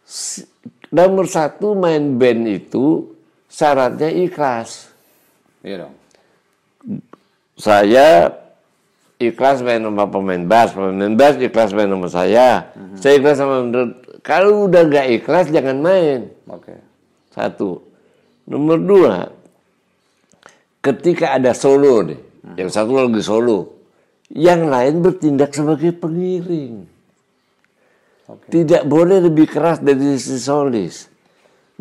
Si- 0.05 0.45
Nomor 0.93 1.25
satu 1.25 1.73
main 1.73 2.15
band 2.15 2.45
itu 2.45 3.09
syaratnya 3.49 4.13
ikhlas. 4.13 4.93
Iya 5.65 5.89
dong. 5.89 5.95
saya 7.57 8.29
ikhlas 9.19 9.63
main 9.63 9.81
sama 9.81 10.05
pemain 10.07 10.43
bass, 10.43 10.75
pemain 10.75 11.15
bass 11.15 11.39
ikhlas 11.39 11.71
main 11.71 11.89
sama 11.89 12.07
saya. 12.11 12.71
Saya 12.99 13.19
ikhlas 13.19 13.37
sama 13.39 13.63
kalau 14.25 14.65
udah 14.65 14.83
gak 14.89 15.07
ikhlas 15.21 15.53
jangan 15.53 15.77
main. 15.79 16.33
Oke. 16.49 16.73
Satu. 17.29 17.83
Nomor 18.45 18.77
dua, 18.77 19.15
ketika 20.81 21.33
ada 21.33 21.53
solo 21.57 22.05
nih, 22.05 22.21
yang 22.61 22.69
satu 22.69 22.93
lagi 22.93 23.21
solo, 23.25 23.89
yang 24.29 24.69
lain 24.69 25.01
bertindak 25.01 25.53
sebagai 25.53 25.93
pengiring. 25.97 26.85
Oke. 28.29 28.49
Tidak 28.49 28.85
boleh 28.85 29.21
lebih 29.21 29.49
keras 29.49 29.81
dari 29.81 30.17
si 30.17 30.37
solis. 30.37 31.09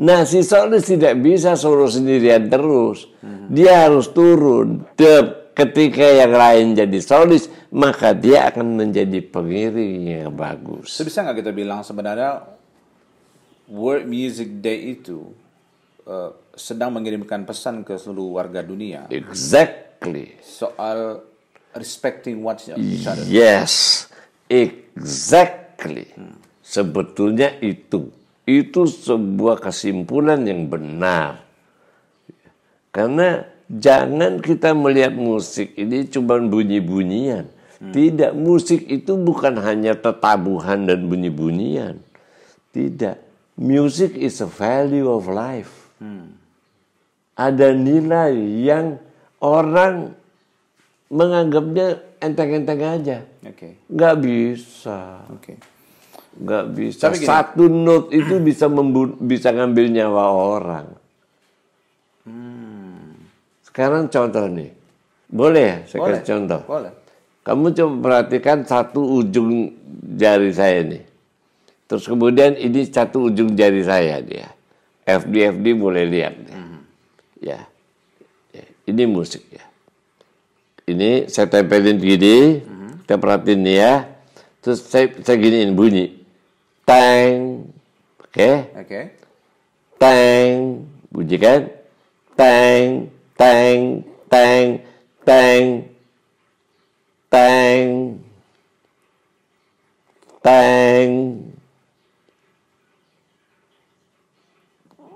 Nah, 0.00 0.26
si 0.26 0.40
solis 0.44 0.88
tidak 0.88 1.20
bisa 1.20 1.54
solo 1.54 1.86
sendirian 1.88 2.48
terus. 2.48 3.08
Dia 3.48 3.86
harus 3.88 4.10
turun. 4.10 4.84
Dep. 4.96 5.43
Ketika 5.54 6.02
yang 6.02 6.34
lain 6.34 6.74
jadi 6.74 6.98
solis, 6.98 7.46
maka 7.70 8.10
dia 8.10 8.50
akan 8.50 8.74
menjadi 8.74 9.22
pengiring 9.22 10.26
yang 10.26 10.34
bagus. 10.34 10.90
So, 10.90 11.06
bisa 11.06 11.22
nggak 11.22 11.46
kita 11.46 11.52
bilang 11.54 11.86
sebenarnya 11.86 12.42
World 13.70 14.10
Music 14.10 14.50
Day 14.58 14.98
itu 14.98 15.30
uh, 16.10 16.34
sedang 16.58 16.90
mengirimkan 16.90 17.46
pesan 17.46 17.86
ke 17.86 17.94
seluruh 17.94 18.38
warga 18.38 18.66
dunia 18.66 19.06
Exactly. 19.14 20.36
soal 20.42 21.22
respecting 21.74 22.42
what's 22.42 22.66
each 22.70 23.06
other. 23.06 23.22
Yes, 23.26 24.06
exactly. 24.50 26.10
Sebetulnya 26.62 27.58
itu. 27.62 28.10
Itu 28.44 28.84
sebuah 28.84 29.62
kesimpulan 29.62 30.44
yang 30.44 30.68
benar. 30.68 31.40
Karena 32.92 33.53
jangan 33.70 34.40
kita 34.40 34.72
melihat 34.76 35.14
musik 35.16 35.72
ini 35.76 36.04
cuma 36.08 36.40
bunyi-bunyian. 36.40 37.48
Tidak, 37.84 38.32
musik 38.32 38.88
itu 38.88 39.12
bukan 39.12 39.60
hanya 39.60 39.92
tetabuhan 39.92 40.88
dan 40.88 41.04
bunyi-bunyian. 41.04 42.00
Tidak. 42.72 43.20
Music 43.60 44.16
is 44.16 44.40
a 44.40 44.48
value 44.48 45.04
of 45.04 45.28
life. 45.28 45.92
Ada 47.36 47.76
nilai 47.76 48.32
yang 48.64 48.96
orang 49.42 50.16
menganggapnya 51.12 52.00
enteng-enteng 52.24 52.80
aja. 52.80 53.18
Oke. 53.44 53.76
Nggak 53.90 54.16
bisa. 54.22 55.22
Oke. 55.28 55.60
Nggak 56.40 56.64
bisa. 56.72 57.02
Tapi 57.10 57.16
gini. 57.20 57.28
Satu 57.28 57.64
note 57.68 58.08
itu 58.10 58.34
bisa 58.40 58.66
bisa 59.20 59.48
ngambil 59.52 59.86
nyawa 59.92 60.24
orang. 60.32 60.86
Sekarang 63.74 64.06
contoh 64.06 64.46
nih. 64.46 64.70
Boleh 65.26 65.64
ya 65.66 65.76
saya 65.90 65.98
Boleh. 65.98 66.12
kasih 66.22 66.26
contoh? 66.30 66.60
Boleh. 66.62 66.92
Kamu 67.42 67.66
coba 67.74 67.94
perhatikan 67.98 68.62
satu 68.62 69.02
ujung 69.18 69.74
jari 70.14 70.54
saya 70.54 70.86
nih. 70.86 71.02
Terus 71.90 72.06
kemudian 72.06 72.54
ini 72.54 72.86
satu 72.86 73.26
ujung 73.26 73.58
jari 73.58 73.82
saya 73.82 74.22
dia. 74.22 74.46
FD 75.02 75.58
FD 75.58 75.66
boleh 75.74 76.06
lihat 76.06 76.38
nih. 76.38 76.54
Ya. 77.42 77.66
Ya, 78.54 78.64
Ini 78.86 79.10
musik 79.10 79.42
ya. 79.50 79.66
Ini 80.86 81.26
saya 81.26 81.50
tempelin 81.50 81.98
gini, 81.98 82.62
kita 83.02 83.18
perhatiin 83.18 83.58
nih 83.58 83.76
ya. 83.82 83.94
Terus 84.62 84.86
saya, 84.86 85.10
saya 85.20 85.36
giniin 85.36 85.74
bunyi. 85.74 86.14
Tang. 86.86 87.66
Oke. 88.22 88.70
Oke. 88.78 89.00
Tang. 89.98 90.86
Bunyi 91.12 91.36
kan? 91.36 91.60
Tang, 92.32 93.12
tang, 93.36 94.04
tang, 94.30 94.80
tang, 95.26 95.88
tang, 97.30 98.20
tang, 100.42 101.12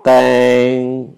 tang. 0.03 1.14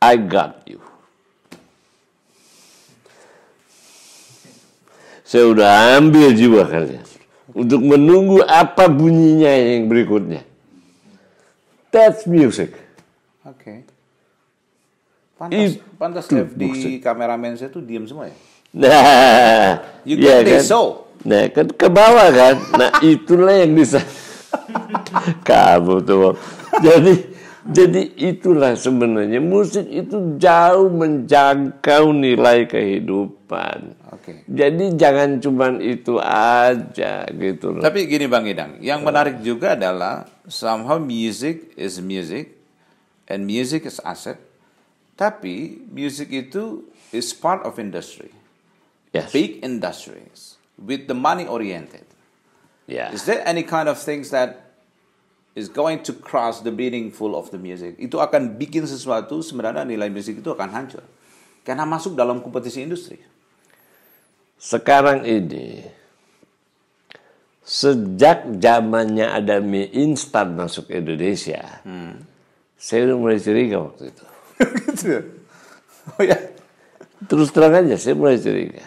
I 0.00 0.16
got 0.16 0.62
you. 0.64 0.80
Saya 5.28 5.52
udah 5.52 6.00
ambil 6.00 6.32
jiwa 6.32 6.64
kalian 6.64 7.17
untuk 7.56 7.80
menunggu 7.80 8.44
apa 8.44 8.88
bunyinya 8.88 9.48
yang 9.48 9.88
berikutnya. 9.88 10.44
That's 11.88 12.28
music. 12.28 12.76
Oke. 13.48 13.88
Pantas, 15.38 15.78
Itu 15.78 15.86
pantas 15.96 16.26
FD 16.26 16.98
kameramen 16.98 17.54
saya 17.54 17.70
tuh 17.70 17.80
diem 17.80 18.04
semua 18.04 18.26
ya. 18.26 18.36
Nah, 18.74 19.80
You 20.04 20.20
iya 20.20 20.44
get 20.44 20.60
this 20.60 20.68
so. 20.68 21.08
Nah, 21.24 21.48
kan 21.50 21.66
ke 21.72 21.88
bawah 21.88 22.28
kan. 22.30 22.56
Nah, 22.76 22.90
itulah 23.14 23.54
yang 23.64 23.72
bisa. 23.74 24.02
Kamu 25.48 26.04
tuh. 26.04 26.36
Jadi, 26.78 27.14
jadi 27.66 28.02
itulah 28.14 28.78
sebenarnya 28.78 29.42
musik 29.42 29.88
itu 29.88 30.36
jauh 30.38 30.90
menjangkau 30.92 32.14
nilai 32.14 32.70
kehidupan. 32.70 33.97
Oke. 34.08 34.48
Jadi 34.48 34.96
jangan 34.96 35.36
cuman 35.36 35.84
itu 35.84 36.16
aja 36.22 37.28
gitu 37.28 37.76
loh. 37.76 37.82
Tapi 37.84 38.08
gini 38.08 38.24
Bang 38.24 38.48
Idang, 38.48 38.80
yang 38.80 39.04
menarik 39.04 39.44
juga 39.44 39.76
adalah 39.76 40.24
somehow 40.48 40.96
music 40.96 41.76
is 41.76 42.00
music 42.00 42.56
and 43.28 43.44
music 43.44 43.84
is 43.84 44.00
asset. 44.00 44.40
Tapi 45.18 45.84
music 45.92 46.32
itu 46.32 46.88
is 47.12 47.36
part 47.36 47.60
of 47.68 47.76
industry. 47.76 48.32
Yes. 49.12 49.28
Big 49.32 49.60
industries 49.60 50.56
with 50.80 51.04
the 51.04 51.16
money 51.16 51.44
oriented. 51.44 52.08
Ya. 52.88 53.12
Is 53.12 53.28
there 53.28 53.44
any 53.44 53.64
kind 53.64 53.92
of 53.92 54.00
things 54.00 54.32
that 54.32 54.72
is 55.52 55.68
going 55.68 56.00
to 56.08 56.16
cross 56.16 56.64
the 56.64 56.72
meaningful 56.72 57.36
of 57.36 57.52
the 57.52 57.60
music? 57.60 58.00
Itu 58.00 58.24
akan 58.24 58.56
bikin 58.56 58.88
sesuatu 58.88 59.44
sebenarnya 59.44 59.84
nilai 59.84 60.08
musik 60.08 60.40
itu 60.40 60.48
akan 60.48 60.72
hancur. 60.72 61.04
Karena 61.60 61.84
masuk 61.84 62.16
dalam 62.16 62.40
kompetisi 62.40 62.80
industri. 62.80 63.20
Sekarang 64.58 65.22
ini 65.22 65.86
sejak 67.62 68.58
zamannya 68.58 69.30
ada 69.30 69.62
mie 69.62 69.86
instan 69.94 70.58
masuk 70.58 70.90
Indonesia, 70.90 71.62
saya 72.74 73.00
udah 73.06 73.16
mulai 73.16 73.38
curiga 73.38 73.86
waktu 73.86 74.10
itu. 74.10 74.24
gitu 74.90 75.04
ya? 75.06 75.20
Oh 76.16 76.22
ya? 76.24 76.38
Terus 77.28 77.48
terang 77.54 77.74
aja, 77.76 77.94
saya 78.00 78.14
mulai 78.18 78.38
curiga. 78.40 78.82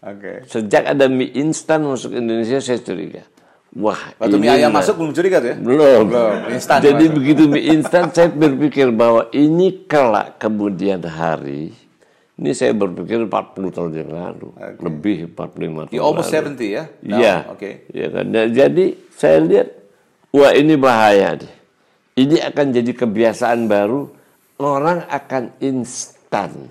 Oke. 0.00 0.46
Sejak 0.46 0.84
ada 0.94 1.06
mie 1.10 1.32
instan 1.34 1.82
masuk 1.82 2.14
Indonesia, 2.14 2.62
saya 2.62 2.78
curiga. 2.78 3.26
Wah, 3.70 4.18
Waktu 4.18 4.36
mie 4.36 4.50
ayam 4.50 4.74
masuk 4.74 4.98
belum 4.98 5.14
curiga 5.14 5.38
tuh 5.38 5.54
ya? 5.54 5.56
Belum. 5.62 6.10
Belum, 6.10 6.38
instan 6.50 6.82
Jadi 6.82 7.04
masuk. 7.06 7.16
begitu 7.22 7.42
mie 7.46 7.64
instan, 7.70 8.10
saya 8.10 8.28
berpikir 8.30 8.90
bahwa 8.90 9.30
ini 9.30 9.86
kelak 9.86 10.42
kemudian 10.42 10.98
hari, 11.06 11.70
ini 12.40 12.56
saya 12.56 12.72
berpikir 12.72 13.28
40 13.28 13.68
tahun 13.68 13.92
yang 14.00 14.10
lalu, 14.16 14.48
lebih 14.80 15.28
45 15.36 15.92
tahun 15.92 15.92
You 15.92 16.00
almost 16.00 16.32
lalu. 16.32 16.56
70 16.56 16.72
ya? 16.72 16.84
Iya. 17.04 17.36
Oke. 17.52 17.84
Iya 17.92 18.08
kan. 18.08 18.24
Nah, 18.32 18.48
jadi 18.48 18.84
saya 19.12 19.38
lihat 19.44 19.68
wah 20.32 20.56
ini 20.56 20.74
bahaya 20.80 21.36
deh. 21.36 21.52
Ini 22.16 22.40
akan 22.48 22.66
jadi 22.72 22.92
kebiasaan 22.96 23.68
baru. 23.68 24.08
Orang 24.56 25.04
akan 25.08 25.52
instan. 25.60 26.68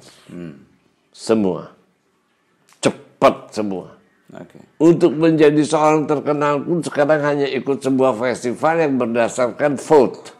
Semua. 1.13 1.69
Cepat 2.81 3.53
semua. 3.53 3.93
Oke. 4.29 4.57
Untuk 4.77 5.13
menjadi 5.13 5.61
seorang 5.61 6.09
terkenal 6.09 6.65
pun 6.65 6.81
sekarang 6.81 7.21
hanya 7.21 7.45
ikut 7.45 7.77
sebuah 7.81 8.17
festival 8.17 8.73
yang 8.77 8.97
berdasarkan 8.97 9.77
vote. 9.77 10.33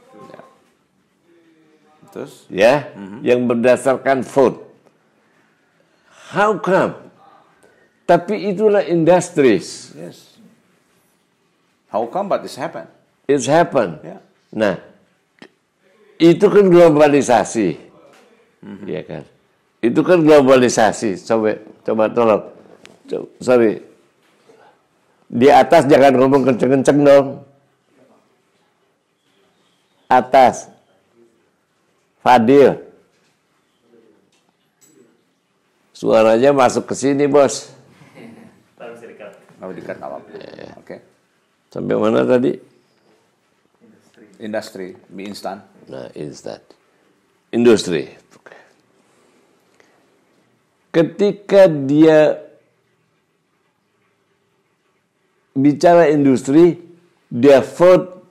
Terus? 2.10 2.50
Ya, 2.50 2.90
yang 3.22 3.46
berdasarkan 3.46 4.26
vote. 4.26 4.69
How 6.30 6.54
come? 6.62 6.94
Tapi 8.06 8.54
itulah 8.54 8.86
industries. 8.86 9.94
Yes. 9.98 10.38
How 11.90 12.06
come 12.06 12.30
but 12.30 12.46
this 12.46 12.54
happen? 12.54 12.86
It's 13.26 13.50
happen. 13.50 13.98
Ya. 14.06 14.18
Nah, 14.50 14.78
itu 16.18 16.46
kan 16.50 16.66
globalisasi, 16.70 17.78
Iya 18.86 19.02
kan? 19.06 19.24
Itu 19.80 20.02
kan 20.02 20.20
globalisasi. 20.26 21.18
Coba, 21.22 21.58
coba 21.86 22.04
tolong. 22.10 22.44
Co- 23.10 23.30
sorry, 23.42 23.82
di 25.30 25.48
atas 25.50 25.86
jangan 25.86 26.18
ngomong 26.18 26.42
kenceng-kenceng 26.46 27.00
dong. 27.06 27.28
Atas, 30.10 30.70
Fadil. 32.26 32.89
Suaranya 36.00 36.56
masuk 36.56 36.88
ke 36.88 36.96
sini 36.96 37.28
bos. 37.28 37.76
Mau 39.60 39.76
dikat 39.76 40.00
nggak 40.00 40.08
apa-apa. 40.08 40.32
Oke. 40.80 40.96
Sampai 41.68 42.00
mana 42.00 42.24
tadi? 42.24 42.56
Industri 44.40 44.96
mie 45.12 45.36
instan. 45.36 45.60
Nah, 45.92 46.08
instan. 46.16 46.64
Industri. 47.52 48.16
Ketika 50.96 51.68
dia 51.68 52.40
bicara 55.52 56.08
industri, 56.16 56.80
dia 57.28 57.60
vote, 57.60 58.24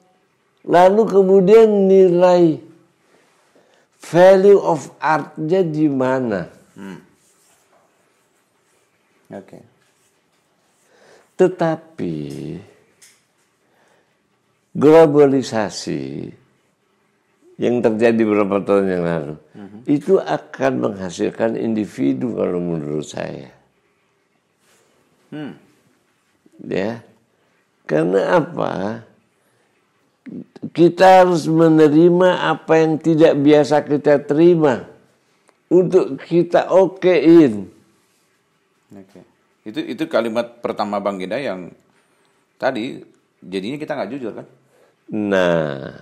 lalu 0.64 1.04
kemudian 1.04 1.84
nilai 1.84 2.64
value 4.00 4.56
of 4.56 4.88
artnya 4.96 5.60
di 5.60 5.84
mana? 5.92 6.48
Oke. 9.28 9.60
Tetapi 11.38 12.16
globalisasi 14.74 16.32
yang 17.58 17.82
terjadi 17.82 18.22
beberapa 18.22 18.62
tahun 18.62 18.86
yang 18.86 19.04
lalu 19.04 19.34
itu 19.90 20.22
akan 20.22 20.72
menghasilkan 20.78 21.58
individu 21.58 22.38
kalau 22.38 22.62
menurut 22.62 23.06
saya. 23.06 23.50
Ya. 26.62 27.02
Karena 27.88 28.38
apa? 28.38 29.02
Kita 30.76 31.24
harus 31.24 31.48
menerima 31.48 32.52
apa 32.52 32.72
yang 32.76 33.00
tidak 33.00 33.32
biasa 33.40 33.80
kita 33.84 34.20
terima 34.28 34.84
untuk 35.72 36.20
kita 36.20 36.68
okein. 36.68 37.77
Oke. 38.94 39.20
Itu 39.68 39.80
itu 39.84 40.04
kalimat 40.08 40.64
pertama 40.64 40.96
Bang 41.02 41.20
Gida 41.20 41.36
yang 41.36 41.68
tadi 42.56 43.04
jadinya 43.44 43.76
kita 43.76 43.92
nggak 43.92 44.10
jujur 44.16 44.32
kan? 44.32 44.46
Nah, 45.12 45.92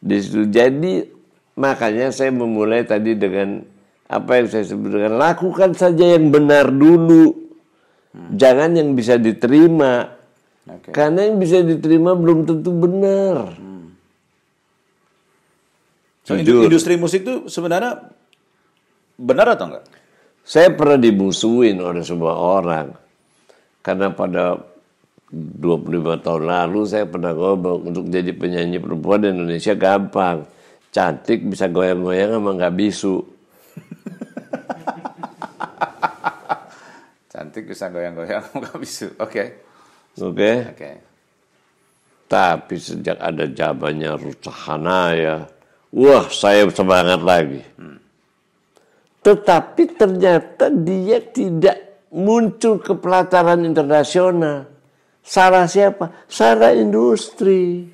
di 0.00 0.16
situ 0.20 0.48
jadi 0.48 1.08
makanya 1.56 2.12
saya 2.12 2.32
memulai 2.32 2.84
tadi 2.84 3.16
dengan 3.16 3.64
apa 4.06 4.38
yang 4.38 4.48
saya 4.48 4.64
sebut 4.64 4.92
dengan 4.92 5.18
lakukan 5.18 5.74
saja 5.74 6.14
yang 6.16 6.30
benar 6.30 6.70
dulu, 6.70 7.32
jangan 8.32 8.76
yang 8.76 8.94
bisa 8.94 9.18
diterima, 9.18 10.14
Oke. 10.68 10.94
karena 10.94 11.26
yang 11.26 11.36
bisa 11.42 11.58
diterima 11.64 12.14
belum 12.14 12.46
tentu 12.46 12.70
benar. 12.70 13.56
So, 16.26 16.34
indu- 16.34 16.58
Jujur. 16.58 16.66
industri 16.70 16.94
musik 16.98 17.22
itu 17.22 17.46
sebenarnya 17.46 18.02
benar 19.14 19.54
atau 19.54 19.70
enggak? 19.70 19.84
Saya 20.46 20.70
pernah 20.70 20.94
dimusuhin 20.94 21.82
oleh 21.82 22.06
sebuah 22.06 22.38
orang 22.38 22.94
karena 23.82 24.14
pada 24.14 24.54
25 25.26 26.22
tahun 26.22 26.46
lalu 26.46 26.86
saya 26.86 27.02
pernah 27.10 27.34
ngomong 27.34 27.90
untuk 27.90 28.06
jadi 28.06 28.30
penyanyi 28.30 28.78
perempuan 28.78 29.26
di 29.26 29.34
Indonesia 29.34 29.74
gampang. 29.74 30.46
Cantik 30.94 31.50
bisa 31.50 31.66
goyang-goyang 31.66 32.38
sama 32.38 32.54
nggak 32.54 32.78
bisu. 32.78 33.18
Cantik 37.34 37.66
bisa 37.66 37.90
goyang-goyang 37.90 38.46
nggak 38.54 38.78
bisa. 38.78 39.10
Oke. 39.18 39.66
Oke. 40.22 40.70
Oke. 40.70 40.90
Tapi 42.30 42.74
sejak 42.78 43.18
ada 43.18 43.50
zamannya 43.50 44.14
Ruth 44.14 44.46
ya, 45.10 45.42
wah 45.90 46.26
saya 46.30 46.70
semangat 46.70 47.18
lagi. 47.26 47.66
Tetapi 49.26 49.98
ternyata 49.98 50.70
dia 50.70 51.18
tidak 51.18 52.06
muncul 52.14 52.78
ke 52.78 52.94
pelataran 52.94 53.66
internasional. 53.66 54.70
Salah 55.26 55.66
siapa? 55.66 56.30
Salah 56.30 56.70
industri. 56.70 57.90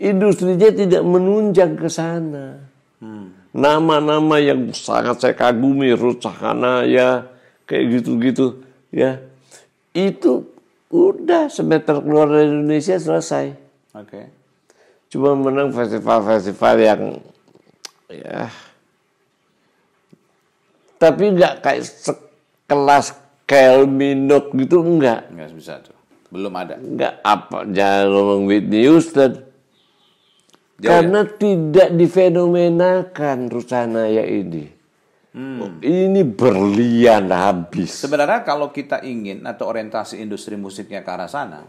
Industrinya 0.00 0.72
tidak 0.72 1.04
menunjang 1.04 1.76
ke 1.76 1.92
sana. 1.92 2.64
Nama-nama 3.52 4.40
yang 4.40 4.72
sangat 4.72 5.20
saya 5.20 5.36
kagumi, 5.36 5.92
Ruth 5.92 6.24
ya, 6.88 7.28
kayak 7.68 7.84
gitu-gitu, 8.00 8.64
ya. 8.88 9.20
Itu 9.92 10.48
udah 10.88 11.52
semeter 11.52 12.00
keluar 12.00 12.32
dari 12.32 12.48
Indonesia 12.48 12.96
selesai. 12.96 13.52
Oke. 14.00 14.32
Cuma 15.12 15.36
menang 15.36 15.70
festival-festival 15.76 16.74
yang 16.80 17.02
ya 18.08 18.48
tapi 20.98 21.34
nggak 21.34 21.60
kayak 21.60 21.82
sekelas 21.84 23.14
Kylie 23.44 23.90
Minogue 23.90 24.56
gitu 24.56 24.80
enggak 24.80 25.28
Nggak 25.28 25.50
bisa 25.52 25.72
tuh. 25.84 25.96
Belum 26.32 26.50
ada. 26.56 26.80
enggak 26.80 27.20
apa 27.22 27.68
jangan 27.70 28.06
ngomong 28.10 28.42
Whitney 28.48 28.88
Houston? 28.88 29.32
Jauh 30.74 30.90
karena 30.90 31.22
tidak 31.22 31.94
difenomenakan 31.94 33.38
Rusanaya 33.46 34.26
ini. 34.26 34.74
Oh, 35.34 35.66
ini 35.82 36.22
berlian 36.22 37.26
habis. 37.34 37.98
Sebenarnya 37.98 38.46
kalau 38.46 38.70
kita 38.70 39.02
ingin 39.02 39.42
atau 39.42 39.66
orientasi 39.66 40.22
industri 40.22 40.54
musiknya 40.54 41.02
ke 41.02 41.10
arah 41.10 41.26
sana, 41.26 41.66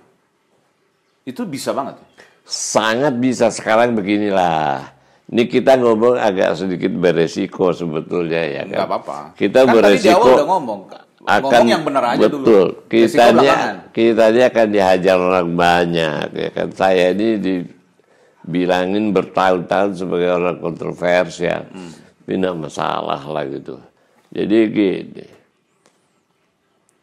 itu 1.25 1.41
bisa 1.49 1.73
banget. 1.73 1.97
sangat 2.45 3.17
bisa. 3.17 3.49
Sekarang 3.49 3.97
beginilah 3.97 4.94
ini 5.25 5.43
kita 5.45 5.73
ngomong 5.75 6.15
agak 6.15 6.53
sedikit 6.53 6.91
beresiko 6.91 7.71
sebetulnya 7.71 8.41
ya 8.43 8.61
kan 8.63 8.69
Nggak 8.71 8.87
apa-apa. 8.87 9.17
kita 9.33 9.59
kan 9.59 9.65
tadi 9.65 9.73
di 9.73 9.77
beresiko 9.81 10.13
awal 10.15 10.33
udah 10.33 10.47
ngomong. 10.47 10.79
ngomong 11.25 11.65
yang 11.65 11.81
benar 11.81 12.03
aja 12.07 12.21
dulu. 12.21 12.37
betul 12.37 12.67
Resiko 12.69 12.89
kita 12.91 13.23
belakangan. 13.33 13.75
kita 13.89 14.23
akan 14.45 14.67
dihajar 14.69 15.17
orang 15.17 15.49
banyak 15.51 16.27
ya 16.31 16.49
kan 16.51 16.67
saya 16.71 17.05
ini 17.11 17.27
dibilangin 17.41 19.05
bertahun-tahun 19.09 19.91
sebagai 19.95 20.29
orang 20.31 20.57
kontroversial 20.59 21.65
Hmm. 21.67 21.91
tapi 22.21 22.31
nggak 22.35 22.57
masalah 22.59 23.21
lah 23.21 23.43
gitu 23.45 23.81
jadi 24.29 24.57
gini 24.67 25.25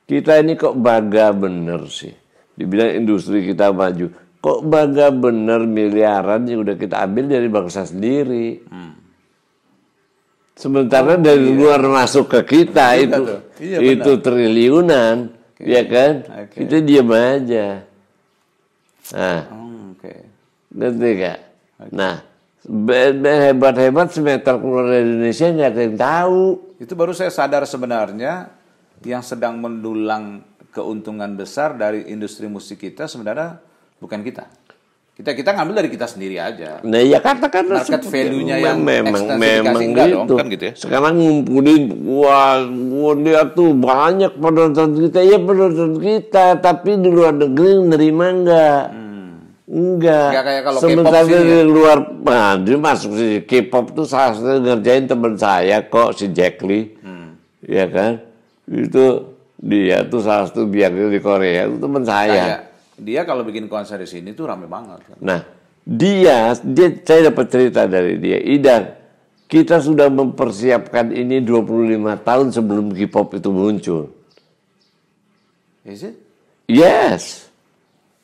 kita 0.04 0.38
ini 0.38 0.54
kok 0.54 0.76
bangga 0.76 1.32
bener 1.32 1.82
sih 1.86 2.12
dibilang 2.52 2.94
industri 2.94 3.42
kita 3.42 3.72
maju 3.72 4.06
kok 4.42 4.58
bangga 4.66 5.14
bener 5.14 5.62
miliaran 5.64 6.42
yang 6.50 6.66
udah 6.66 6.74
kita 6.74 6.98
ambil 7.06 7.30
dari 7.30 7.46
bangsa 7.46 7.86
sendiri 7.86 8.58
Sementara 10.52 11.16
dari 11.18 11.48
luar 11.48 11.80
masuk 11.80 12.28
ke 12.28 12.40
kita 12.46 12.94
Iya 12.94 13.02
itu. 13.02 13.22
Iya, 13.62 13.78
itu 13.82 14.12
triliunan, 14.20 15.32
ya 15.58 15.82
kan? 15.86 16.12
Oke. 16.44 16.56
Kita 16.62 16.76
diam 16.82 17.10
aja. 17.10 17.82
Nah, 19.16 19.40
Hmm, 19.50 19.98
Oke. 19.98 20.14
ngerti 20.70 21.08
gak? 21.18 21.38
Nah, 21.90 22.14
band-band 22.62 23.40
hebat-hebat 23.50 24.08
semeter 24.14 24.54
keluar 24.58 24.86
dari 24.86 25.02
Indonesia 25.02 25.46
nggak 25.50 25.70
ada 25.72 25.80
yang 25.82 25.98
tahu. 25.98 26.42
Itu 26.78 26.92
baru 26.94 27.10
saya 27.10 27.30
sadar 27.34 27.66
sebenarnya 27.66 28.50
yang 29.02 29.22
sedang 29.22 29.58
mendulang 29.58 30.46
keuntungan 30.70 31.34
besar 31.34 31.74
dari 31.74 32.06
industri 32.06 32.46
musik 32.46 32.82
kita 32.86 33.10
sebenarnya 33.10 33.58
bukan 34.02 34.26
kita. 34.26 34.50
Kita 35.12 35.36
kita 35.36 35.52
ngambil 35.52 35.84
dari 35.84 35.90
kita 35.92 36.08
sendiri 36.08 36.40
aja. 36.40 36.80
Nah, 36.82 36.98
ya 36.98 37.20
katakan 37.20 37.68
Market 37.68 38.00
value-nya 38.00 38.56
yang 38.58 38.80
memang 38.80 39.36
memang 39.36 39.76
gitu. 39.92 40.24
dong, 40.24 40.40
kan 40.40 40.46
gitu 40.48 40.64
ya? 40.66 40.74
Sekarang 40.74 41.14
ngumpulin 41.14 41.82
wah, 42.08 42.64
dia 43.20 43.44
tuh 43.52 43.76
banyak 43.76 44.32
penonton 44.34 44.96
kita 44.96 45.20
ya 45.20 45.36
penonton 45.36 46.00
kita, 46.00 46.56
tapi 46.58 46.96
di 46.96 47.12
luar 47.12 47.36
negeri 47.36 47.72
nerima 47.86 48.26
enggak? 48.32 48.82
Enggak. 49.68 50.28
Enggak 50.32 50.44
kayak 50.48 50.62
kalau 50.64 50.78
Sementara 50.80 51.20
sih, 51.28 51.32
di 51.32 51.56
ya. 51.60 51.64
luar, 51.64 51.98
nah, 52.24 52.52
dia 52.56 52.76
masuk 52.80 53.10
si 53.12 53.28
K-pop 53.44 53.92
tuh 53.92 54.08
salah 54.08 54.32
satu 54.32 54.64
ngerjain 54.64 55.04
teman 55.04 55.36
saya 55.36 55.84
kok 55.86 56.16
si 56.16 56.32
Jack 56.32 56.64
Lee, 56.64 56.96
Hmm. 57.04 57.36
ya 57.60 57.84
kan? 57.84 58.16
Itu 58.64 59.36
dia 59.60 60.08
tuh 60.08 60.24
salah 60.24 60.48
satu 60.48 60.64
biar 60.64 60.88
di 60.88 61.20
Korea 61.20 61.68
itu 61.68 61.76
teman 61.78 62.00
saya. 62.02 62.32
Kayak 62.32 62.60
dia 63.02 63.26
kalau 63.26 63.42
bikin 63.42 63.66
konser 63.66 63.98
di 63.98 64.08
sini 64.08 64.32
tuh 64.32 64.48
rame 64.48 64.70
banget. 64.70 65.02
kan. 65.04 65.18
Nah, 65.20 65.40
dia, 65.82 66.54
dia 66.62 66.88
saya 67.02 67.34
dapat 67.34 67.46
cerita 67.50 67.84
dari 67.90 68.16
dia. 68.22 68.38
Idan, 68.38 68.94
kita 69.50 69.82
sudah 69.82 70.08
mempersiapkan 70.08 71.12
ini 71.12 71.44
25 71.44 72.16
tahun 72.24 72.46
sebelum 72.54 72.94
K-pop 72.96 73.36
itu 73.36 73.50
muncul. 73.52 74.02
Is 75.84 76.06
it? 76.06 76.16
Yes. 76.70 77.50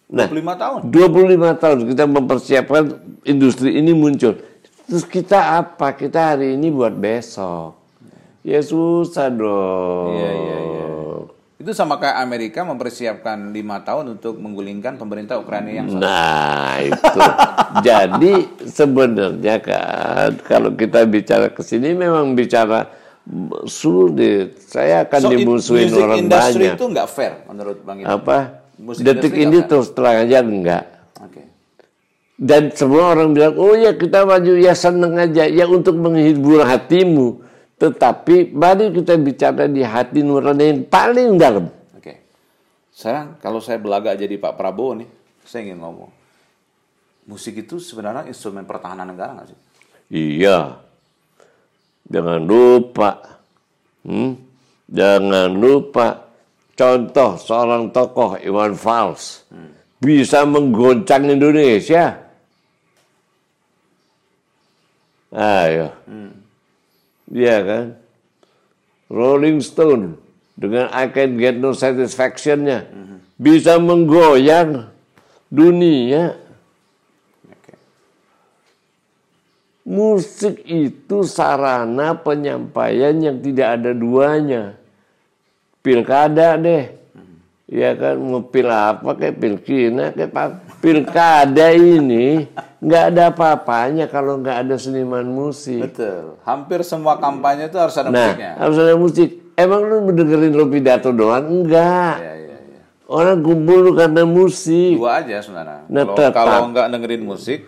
Nah, 0.09 0.25
25 0.31 0.57
tahun. 0.57 0.79
25 0.89 1.63
tahun 1.63 1.79
kita 1.93 2.05
mempersiapkan 2.09 2.83
industri 3.29 3.77
ini 3.77 3.93
muncul. 3.93 4.41
Terus 4.89 5.05
kita 5.05 5.61
apa? 5.61 5.93
Kita 5.93 6.33
hari 6.33 6.57
ini 6.57 6.73
buat 6.73 6.97
besok. 6.97 7.77
Ya 8.41 8.65
susah 8.65 9.29
dong. 9.29 10.17
Iya, 10.17 10.31
iya, 10.33 10.59
iya. 10.65 10.87
Itu 11.59 11.75
sama 11.75 11.99
kayak 11.99 12.23
Amerika 12.23 12.63
mempersiapkan 12.63 13.51
lima 13.51 13.83
tahun 13.83 14.15
untuk 14.15 14.39
menggulingkan 14.39 14.95
pemerintah 14.95 15.43
Ukraina 15.43 15.75
yang 15.75 15.91
satu. 15.91 15.99
Nah 15.99 16.79
itu. 16.79 17.21
Jadi 17.91 18.35
sebenarnya 18.63 19.57
kan 19.59 20.39
kalau 20.47 20.71
kita 20.71 21.03
bicara 21.03 21.51
ke 21.51 21.67
sini 21.67 21.99
memang 21.99 22.39
bicara 22.39 22.87
sulit. 23.67 24.55
Saya 24.63 25.03
akan 25.03 25.21
So, 25.21 25.29
dimusuhin 25.35 25.91
music 25.91 26.03
orang 26.07 26.19
industry 26.23 26.63
banyak. 26.63 26.77
itu 26.79 26.85
nggak 26.95 27.09
fair 27.11 27.33
menurut 27.51 27.79
Bang 27.83 27.99
Ida. 28.01 28.15
Apa? 28.15 28.39
Musik 28.79 29.03
Detik 29.03 29.35
ini 29.35 29.59
terus 29.67 29.91
terang 29.91 30.23
aja 30.23 30.39
enggak. 30.39 30.85
Oke. 31.19 31.43
Dan 32.39 32.71
semua 32.71 33.19
orang 33.19 33.35
bilang, 33.35 33.59
oh 33.59 33.75
ya 33.75 33.99
kita 33.99 34.23
maju, 34.23 34.55
ya 34.55 34.71
seneng 34.79 35.19
aja. 35.19 35.51
Ya 35.51 35.67
untuk 35.67 35.99
menghibur 35.99 36.63
hatimu. 36.63 37.43
Tetapi 37.79 38.51
mari 38.59 38.91
kita 38.91 39.15
bicara 39.15 39.71
di 39.71 39.87
hati 39.87 40.27
nurani 40.27 40.65
yang 40.67 40.81
paling 40.91 41.39
dalam. 41.39 41.71
Oke. 41.95 42.15
Sekarang 42.91 43.39
kalau 43.39 43.63
saya 43.63 43.79
belaga 43.79 44.19
jadi 44.19 44.35
Pak 44.35 44.59
Prabowo 44.59 44.99
nih, 44.99 45.09
saya 45.47 45.71
ingin 45.71 45.79
ngomong. 45.79 46.11
Musik 47.31 47.55
itu 47.63 47.79
sebenarnya 47.79 48.27
instrumen 48.27 48.67
pertahanan 48.67 49.15
negara 49.15 49.39
nggak 49.39 49.49
sih? 49.55 49.59
Iya. 50.11 50.83
Jangan 52.11 52.41
lupa. 52.43 53.11
Hmm? 54.03 54.35
Jangan 54.91 55.53
lupa. 55.55 56.27
Contoh 56.75 57.39
seorang 57.39 57.95
tokoh 57.95 58.41
Iwan 58.43 58.75
Fals. 58.75 59.45
Bisa 59.99 60.43
menggoncang 60.47 61.27
Indonesia. 61.31 62.17
Ayo. 65.35 65.93
Iya 67.29 67.57
kan? 67.65 67.87
Rolling 69.09 69.61
Stone 69.65 70.21
dengan 70.59 70.93
I 70.93 71.09
Can 71.13 71.41
Get 71.41 71.57
No 71.57 71.73
Satisfaction-nya 71.73 72.85
bisa 73.39 73.79
menggoyang 73.79 74.91
dunia. 75.49 76.37
Oke. 77.49 77.75
Musik 79.87 80.61
itu 80.67 81.25
sarana 81.25 82.13
penyampaian 82.19 83.17
yang 83.17 83.39
tidak 83.41 83.81
ada 83.81 83.95
duanya. 83.95 84.77
Pilkada 85.81 86.59
deh. 86.59 86.98
Ya 87.69 87.93
kan, 87.93 88.17
mau 88.17 88.41
pil 88.41 88.65
apa 88.65 89.13
kayak 89.13 89.37
pilkina 89.37 90.17
kayak 90.17 90.33
apa. 90.33 90.43
Pilkada 90.81 91.69
ini 91.71 92.49
nggak 92.81 93.05
ada 93.13 93.23
apa-apanya 93.29 94.09
kalau 94.09 94.41
nggak 94.41 94.65
ada 94.65 94.81
seniman 94.81 95.29
musik. 95.29 95.85
Betul. 95.85 96.41
Hampir 96.49 96.81
semua 96.81 97.21
kampanye 97.21 97.69
itu 97.69 97.77
harus 97.77 97.93
ada 97.93 98.09
Nah, 98.09 98.33
musiknya. 98.33 98.53
harus 98.57 98.77
ada 98.79 98.95
musik. 98.97 99.29
Emang 99.53 99.85
lu 99.85 100.01
mendengerin 100.01 100.55
lo 100.55 100.65
pidato 100.65 101.13
doang? 101.13 101.45
Enggak. 101.45 102.25
Iya, 102.25 102.33
iya, 102.41 102.57
iya. 102.63 102.81
Orang 103.05 103.45
kumpul 103.45 103.93
karena 103.93 104.25
musik. 104.25 104.97
Dua 104.97 105.21
aja 105.21 105.37
sebenarnya. 105.43 105.85
Nah, 105.93 106.03
kalau, 106.07 106.17
tetap. 106.17 106.33
kalau 106.41 106.65
nggak 106.73 106.87
dengerin 106.89 107.23
musik, 107.27 107.61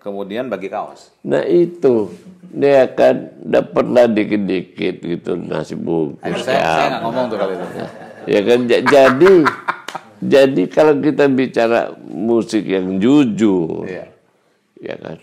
kemudian 0.00 0.48
bagi 0.48 0.72
kaos. 0.72 1.12
Nah 1.20 1.42
itu 1.42 2.08
dia 2.48 2.88
akan 2.88 3.14
dapatlah 3.44 4.08
dikit-dikit 4.08 4.94
gitu 5.02 5.36
nasi 5.36 5.76
bungkus. 5.76 6.48
Saya, 6.48 6.64
saya 6.64 6.86
nggak 6.96 7.02
ngomong 7.04 7.24
tuh 7.28 7.36
kali 7.36 7.54
itu. 7.60 7.66
Ya 8.26 8.40
kan 8.42 8.70
Ja- 8.70 8.84
jadi 8.84 9.34
jadi 10.22 10.62
kalau 10.70 11.02
kita 11.02 11.26
bicara 11.26 11.90
musik 12.06 12.62
yang 12.64 13.02
jujur, 13.02 13.82
Iya. 13.90 14.06
ya 14.78 14.94
kan, 14.94 15.18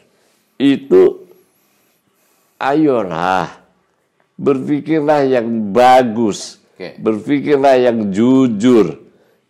itu 0.59 1.23
ayolah 2.59 3.47
berpikirlah 4.35 5.23
yang 5.23 5.71
bagus, 5.71 6.59
Oke. 6.75 6.99
berpikirlah 6.99 7.79
yang 7.79 8.11
jujur, 8.11 8.99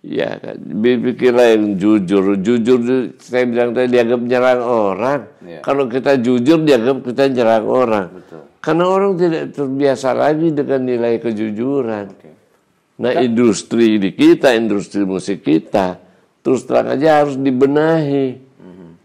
ya 0.02 0.38
kan, 0.38 0.58
berpikirlah 0.62 1.58
yang 1.58 1.82
jujur. 1.82 2.38
Jujur 2.38 2.80
saya 3.18 3.50
bilang 3.50 3.74
tadi 3.74 3.90
dianggap 3.90 4.22
nyerang 4.22 4.62
orang. 4.62 5.22
Iya. 5.42 5.60
Kalau 5.66 5.90
kita 5.90 6.22
jujur 6.22 6.62
dianggap 6.62 7.02
kita 7.02 7.24
nyerang 7.26 7.66
orang. 7.66 8.08
Betul. 8.14 8.42
Karena 8.60 8.86
orang 8.86 9.14
tidak 9.18 9.56
terbiasa 9.56 10.14
lagi 10.14 10.54
dengan 10.54 10.82
nilai 10.86 11.18
kejujuran. 11.18 12.06
Oke. 12.14 12.30
Nah 13.00 13.16
industri 13.24 13.96
di 13.96 14.12
kita, 14.12 14.52
industri 14.52 15.08
musik 15.08 15.48
kita, 15.48 15.96
terus 16.44 16.68
terang 16.68 16.92
aja 16.92 17.24
harus 17.24 17.40
dibenahi. 17.40 18.50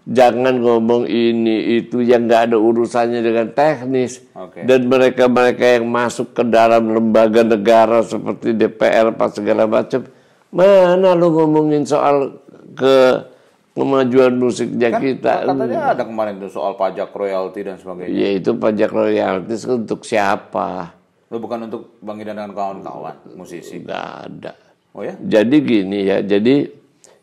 Jangan 0.05 0.61
ngomong 0.61 1.09
ini 1.09 1.81
itu 1.81 2.05
yang 2.05 2.29
nggak 2.29 2.53
ada 2.53 2.57
urusannya 2.61 3.25
dengan 3.25 3.49
teknis. 3.57 4.21
Oke. 4.37 4.61
Dan 4.69 4.85
mereka-mereka 4.85 5.81
yang 5.81 5.89
masuk 5.89 6.37
ke 6.37 6.45
dalam 6.45 6.93
lembaga 6.93 7.41
negara 7.41 8.05
seperti 8.05 8.53
DPR 8.53 9.17
apa 9.17 9.33
segala 9.33 9.65
macam, 9.65 10.05
mana 10.53 11.17
lu 11.17 11.33
ngomongin 11.33 11.89
soal 11.89 12.37
ke 12.77 13.25
kemajuan 13.73 14.37
musiknya 14.37 14.93
Kan 14.93 15.01
kita? 15.01 15.33
katanya 15.49 15.81
ada 15.97 16.05
kemarin 16.05 16.37
tuh 16.37 16.53
soal 16.53 16.77
pajak 16.77 17.09
royalti 17.09 17.65
dan 17.65 17.81
sebagainya. 17.81 18.13
Yaitu 18.13 18.61
pajak 18.61 18.93
royaltis 18.93 19.65
untuk 19.65 20.05
siapa? 20.05 20.93
Lo 21.35 21.43
bukan 21.43 21.67
untuk 21.67 21.99
Bang 21.99 22.23
Idan 22.23 22.39
dan 22.39 22.55
kawan-kawan 22.55 23.35
musisi. 23.35 23.83
Nggak 23.83 24.07
ada. 24.31 24.55
Oh 24.95 25.03
ya? 25.03 25.19
Jadi 25.19 25.57
gini 25.67 26.07
ya, 26.07 26.23
jadi 26.23 26.71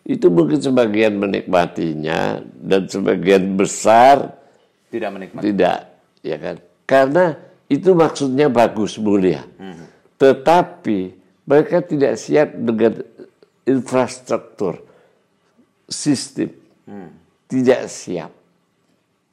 itu 0.04 0.28
mungkin 0.28 0.60
sebagian 0.60 1.16
menikmatinya 1.16 2.44
dan 2.44 2.92
sebagian 2.92 3.56
besar 3.56 4.36
Tidak 4.92 5.08
menikmati. 5.16 5.48
tidak, 5.48 5.80
ya 6.20 6.36
kan? 6.36 6.60
Karena 6.84 7.40
itu 7.72 7.96
maksudnya 7.96 8.52
bagus 8.52 9.00
mulia, 9.00 9.48
tetapi 10.20 11.16
mereka 11.48 11.80
tidak 11.80 12.20
siap 12.20 12.52
dengan 12.52 13.00
infrastruktur 13.64 14.84
sistem, 15.88 16.52
tidak 17.48 17.88
siap. 17.88 18.36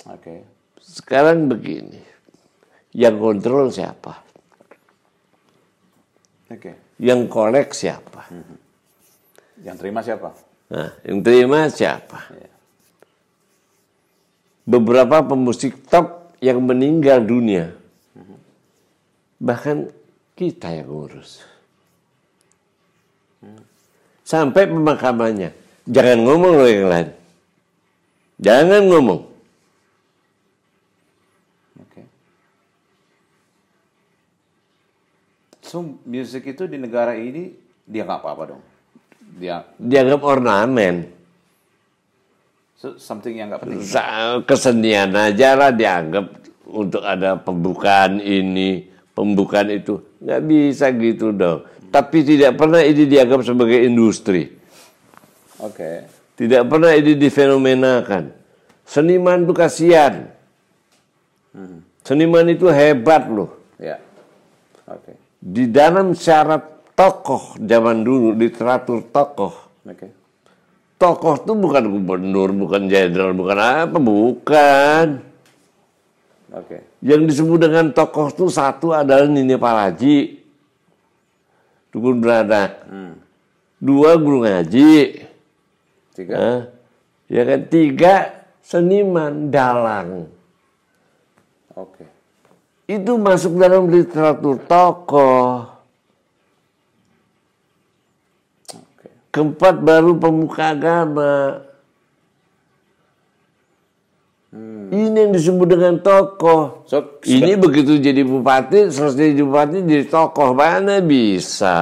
Oke. 0.07 0.47
Sekarang 0.79 1.51
begini, 1.51 1.99
yang 2.95 3.19
kontrol 3.19 3.75
siapa? 3.75 4.28
Oke. 6.49 6.73
Yang 6.97 7.21
kolek 7.29 7.77
siapa? 7.77 8.25
Yang 9.61 9.77
terima 9.79 10.01
siapa? 10.01 10.33
Nah, 10.69 10.93
yang 11.05 11.19
terima 11.25 11.69
siapa? 11.69 12.19
Iya. 12.33 12.53
Beberapa 14.69 15.25
pemusik 15.25 15.81
top 15.89 16.37
yang 16.45 16.61
meninggal 16.61 17.25
dunia, 17.25 17.73
bahkan 19.41 19.89
kita 20.37 20.69
yang 20.71 20.93
ngurus. 20.93 21.41
Sampai 24.29 24.69
pemakamannya, 24.69 25.57
jangan 25.89 26.21
ngomong 26.21 26.53
loh 26.61 26.69
yang 26.69 26.85
lain. 26.93 27.09
Jangan 28.39 28.83
ngomong. 28.93 29.21
Oke. 31.81 32.03
So, 35.69 35.85
musik 36.09 36.49
itu 36.49 36.65
di 36.65 36.81
negara 36.81 37.13
ini 37.13 37.53
dia 37.85 38.09
nggak 38.09 38.25
apa-apa 38.25 38.43
dong. 38.57 38.63
Dia 39.37 39.69
Dianggap 39.77 40.25
ornamen. 40.25 41.13
so, 42.81 42.97
something 42.97 43.37
yang 43.37 43.53
nggak 43.53 43.69
penting. 43.69 43.85
Kesenian 44.49 45.13
aja 45.13 45.53
lah 45.53 45.69
dianggap 45.69 46.25
untuk 46.73 47.05
ada 47.05 47.37
pembukaan 47.37 48.17
ini, 48.17 48.89
pembukaan 49.13 49.69
itu. 49.69 50.01
Nggak 50.25 50.41
bisa 50.49 50.89
gitu 50.97 51.37
dong. 51.37 51.69
Tapi 51.93 52.25
tidak 52.25 52.57
pernah 52.57 52.81
ini 52.81 53.05
dianggap 53.05 53.45
sebagai 53.45 53.85
industri. 53.85 54.49
Oke. 55.61 56.09
Tidak 56.33 56.65
pernah 56.65 56.97
ini 56.97 57.13
difenomenakan. 57.13 58.25
Seniman 58.89 59.45
itu 59.45 59.53
kasihan. 59.53 60.33
Seniman 62.01 62.49
itu 62.49 62.73
hebat 62.73 63.29
loh. 63.29 63.53
Ya. 63.77 64.01
Oke. 64.89 65.28
Di 65.39 65.71
dalam 65.71 66.19
syarat 66.19 66.95
tokoh 66.99 67.55
zaman 67.63 68.03
dulu, 68.03 68.35
literatur 68.35 69.07
tokoh. 69.07 69.55
Oke. 69.87 70.09
Tokoh 70.99 71.35
itu 71.39 71.53
bukan 71.55 71.85
gubernur, 71.95 72.51
bukan 72.51 72.91
jenderal, 72.91 73.31
bukan 73.31 73.59
apa, 73.59 73.99
bukan. 74.03 75.07
Oke. 76.51 76.83
Yang 76.99 77.23
disebut 77.31 77.59
dengan 77.71 77.95
tokoh 77.95 78.35
itu 78.35 78.51
satu 78.51 78.91
adalah 78.91 79.31
Nini 79.31 79.55
Paraji. 79.55 80.43
Dukun 81.95 82.19
beranak. 82.19 82.83
Dua 83.79 84.19
guru 84.19 84.43
ngaji. 84.43 85.23
Tiga. 86.19 86.35
Hah? 86.35 86.61
Ya 87.31 87.47
kan 87.47 87.61
tiga 87.71 88.15
seniman 88.59 89.55
dalang. 89.55 90.27
Oke. 91.79 92.18
Itu 92.89 93.21
masuk 93.21 93.61
dalam 93.61 93.93
literatur 93.93 94.57
tokoh. 94.65 95.69
Keempat 99.29 99.85
baru 99.85 100.17
pemuka 100.17 100.73
agama. 100.73 101.61
Ini 104.89 105.13
yang 105.13 105.37
disebut 105.37 105.69
dengan 105.69 106.01
tokoh. 106.01 106.89
So, 106.89 107.21
Ini 107.29 107.61
begitu 107.61 108.01
jadi 108.01 108.25
bupati, 108.25 108.89
selesai 108.89 109.37
jadi 109.37 109.45
bupati 109.45 109.85
jadi 109.85 110.09
tokoh. 110.09 110.57
Mana 110.57 111.05
bisa? 111.05 111.77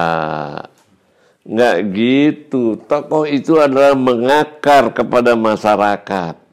Nggak 1.47 1.75
gitu. 1.95 2.75
Tokoh 2.83 3.23
itu 3.23 3.55
adalah 3.55 3.95
mengakar 3.95 4.91
kepada 4.91 5.39
masyarakat. 5.39 6.46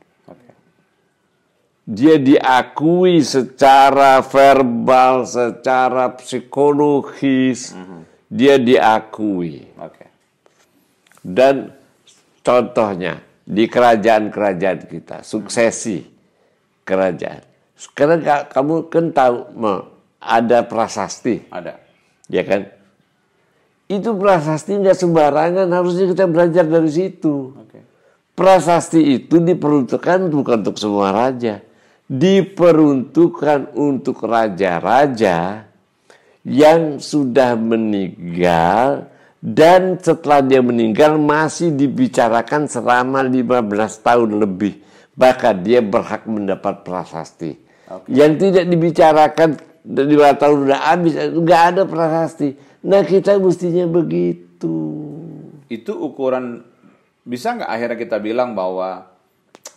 Dia 1.85 2.17
diakui 2.17 3.21
secara 3.21 4.25
verbal, 4.25 5.29
secara 5.29 6.17
psikologis. 6.17 7.77
Dia 8.33 8.57
diakui. 8.57 9.69
Oke. 9.77 10.05
Dan 11.21 11.77
contohnya, 12.41 13.21
di 13.45 13.69
kerajaan-kerajaan 13.69 14.81
kita, 14.89 15.21
suksesi 15.21 16.09
kerajaan. 16.89 17.45
Sekarang 17.77 18.25
ka- 18.25 18.49
kamu 18.49 18.89
kan 18.89 19.13
tahu 19.13 19.37
ada 20.25 20.65
prasasti, 20.65 21.45
Ada. 21.53 21.77
ya 22.33 22.43
kan? 22.49 22.65
Itu 23.85 24.17
prasasti 24.17 24.81
nggak 24.81 24.97
sembarangan, 24.97 25.69
harusnya 25.69 26.09
kita 26.09 26.25
belajar 26.25 26.65
dari 26.65 26.89
situ. 26.89 27.53
Oke. 27.53 27.85
Prasasti 28.33 29.21
itu 29.21 29.37
diperuntukkan 29.37 30.33
bukan 30.33 30.65
untuk 30.65 30.81
semua 30.81 31.13
raja. 31.13 31.61
Diperuntukkan 32.05 33.73
untuk 33.81 34.29
raja-raja 34.29 35.65
yang 36.45 37.01
sudah 37.01 37.57
meninggal 37.57 39.09
dan 39.45 39.97
setelah 40.01 40.45
dia 40.45 40.61
meninggal 40.61 41.17
masih 41.17 41.73
dibicarakan 41.73 42.69
selama 42.69 43.25
15 43.25 44.05
tahun 44.05 44.31
lebih. 44.41 44.85
Bahkan 45.17 45.55
dia 45.65 45.81
berhak 45.85 46.29
mendapat 46.29 46.85
prasasti. 46.85 47.57
Yang 48.09 48.33
tidak 48.41 48.65
dibicarakan 48.69 49.49
dari 49.85 50.17
5 50.17 50.41
tahun 50.41 50.57
udah 50.65 50.81
habis, 50.89 51.13
nggak 51.17 51.63
ada 51.73 51.83
prasasti. 51.85 52.57
Nah 52.85 53.05
kita 53.05 53.37
mestinya 53.41 53.85
begitu. 53.89 54.77
Itu 55.69 55.93
ukuran 55.97 56.65
bisa 57.25 57.57
nggak 57.57 57.69
akhirnya 57.69 57.99
kita 58.01 58.17
bilang 58.21 58.53
bahwa 58.53 59.14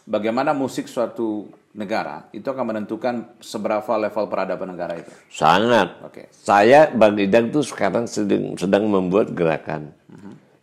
bagaimana 0.08 0.56
musik 0.56 0.88
suatu 0.88 1.52
negara 1.78 2.26
itu 2.34 2.48
akan 2.48 2.74
menentukan 2.74 3.38
seberapa 3.38 3.94
level 4.02 4.26
peradaban 4.26 4.74
negara 4.74 4.98
itu. 4.98 5.14
Sangat. 5.30 6.02
Oke. 6.02 6.32
Saya 6.34 6.90
Bang 6.90 7.20
Idang 7.22 7.54
tuh 7.54 7.62
sekarang 7.62 8.10
sedang 8.10 8.58
sedang 8.58 8.90
membuat 8.90 9.30
gerakan. 9.36 9.94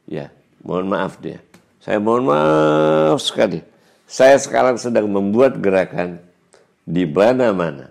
Ya, 0.04 0.34
mohon 0.60 0.90
maaf 0.90 1.16
dia. 1.22 1.40
Saya 1.78 2.02
mohon 2.02 2.28
maaf 2.28 3.22
sekali. 3.22 3.62
Saya 4.04 4.36
sekarang 4.36 4.76
sedang 4.76 5.08
membuat 5.08 5.56
gerakan 5.62 6.20
di 6.84 7.08
mana-mana. 7.08 7.88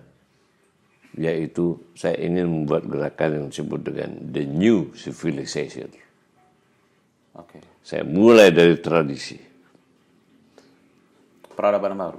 Yaitu 1.14 1.78
saya 1.94 2.18
ingin 2.18 2.50
membuat 2.50 2.90
gerakan 2.90 3.30
yang 3.38 3.46
disebut 3.50 3.80
dengan 3.86 4.10
the 4.34 4.42
new 4.42 4.90
civilization. 4.98 5.86
Oke. 7.38 7.62
Saya 7.82 8.02
mulai 8.02 8.50
dari 8.50 8.78
tradisi. 8.78 9.53
Peradaban 11.54 11.94
baru. 11.94 12.18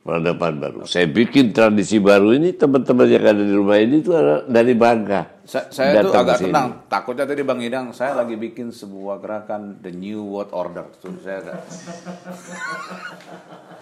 Peradaban 0.00 0.52
baru. 0.56 0.78
Saya 0.84 1.06
bikin 1.06 1.50
tradisi 1.50 2.00
baru 2.00 2.32
ini 2.32 2.50
teman-teman 2.50 3.04
yang 3.04 3.20
ada 3.20 3.36
di 3.36 3.52
rumah 3.52 3.76
ini 3.76 4.00
itu 4.00 4.10
dari 4.46 4.72
Bangka. 4.72 5.44
Sa- 5.44 5.68
saya 5.68 6.00
tuh 6.00 6.08
Datang 6.08 6.22
agak 6.24 6.36
sini. 6.38 6.44
tenang. 6.48 6.68
Takutnya 6.88 7.24
tadi 7.26 7.40
Bang 7.42 7.60
Idang, 7.60 7.86
saya 7.90 8.14
lagi 8.14 8.34
bikin 8.34 8.70
sebuah 8.70 9.18
gerakan 9.18 9.76
The 9.78 9.90
New 9.92 10.24
World 10.24 10.50
Order. 10.50 10.84
Tuh, 10.96 11.14
saya 11.20 11.42
agak... 11.42 11.56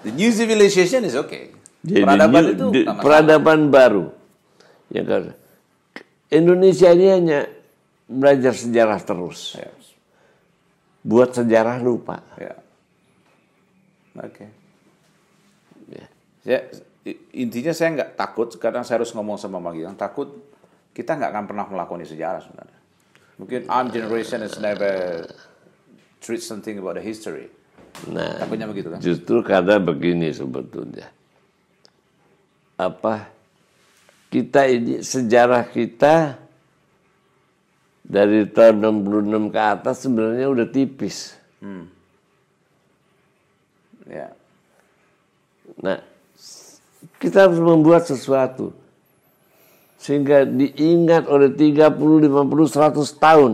The 0.03 0.11
New 0.11 0.31
Civilization 0.31 1.03
is 1.03 1.15
okay. 1.15 1.51
Jadi 1.81 2.03
peradaban 2.03 2.43
new- 2.43 2.53
itu 2.53 2.65
di- 2.73 2.83
masalah. 2.83 3.01
peradaban 3.01 3.59
baru. 3.69 4.05
Ya 4.89 5.03
kan. 5.05 5.23
Indonesia 6.29 6.89
ini 6.91 7.07
hanya 7.09 7.39
belajar 8.05 8.53
sejarah 8.53 8.99
terus. 9.01 9.55
Ya. 9.55 9.71
Buat 11.01 11.37
sejarah 11.37 11.79
lupa. 11.79 12.21
ya. 12.35 12.59
Oke. 14.19 14.47
Ya. 15.89 16.07
Ya, 16.45 16.59
i- 17.05 17.21
intinya 17.39 17.73
saya 17.73 17.95
nggak 17.95 18.11
takut 18.15 18.49
karena 18.57 18.83
saya 18.83 19.03
harus 19.03 19.13
ngomong 19.13 19.37
sama 19.37 19.59
Bang 19.59 19.77
Idang. 19.77 19.95
Takut 19.95 20.29
kita 20.93 21.15
nggak 21.15 21.31
akan 21.31 21.45
pernah 21.47 21.65
melakoni 21.69 22.03
sejarah 22.03 22.43
sebenarnya. 22.43 22.79
Mungkin 23.39 23.61
our 23.71 23.87
generation 23.87 24.43
has 24.43 24.59
never 24.59 25.23
treat 26.19 26.43
something 26.43 26.75
about 26.79 26.99
the 26.99 27.05
history. 27.05 27.47
Nah, 28.11 28.39
Takutnya 28.43 28.67
begitu 28.67 28.91
kan? 28.91 28.99
justru 28.99 29.43
karena 29.43 29.79
begini 29.79 30.31
sebetulnya. 30.31 31.07
Apa 32.79 33.27
kita 34.31 34.67
ini 34.67 35.03
sejarah 35.03 35.67
kita 35.67 36.39
dari 38.03 38.47
tahun 38.47 39.03
66 39.03 39.51
ke 39.51 39.61
atas 39.61 39.97
sebenarnya 40.03 40.47
udah 40.47 40.67
tipis. 40.67 41.35
Ya. 44.09 44.33
Nah, 45.85 46.01
kita 47.21 47.47
harus 47.47 47.61
membuat 47.61 48.09
sesuatu 48.09 48.73
sehingga 50.01 50.47
diingat 50.49 51.29
oleh 51.29 51.53
30, 51.53 52.25
50, 52.27 52.33
100 52.71 53.13
tahun. 53.21 53.53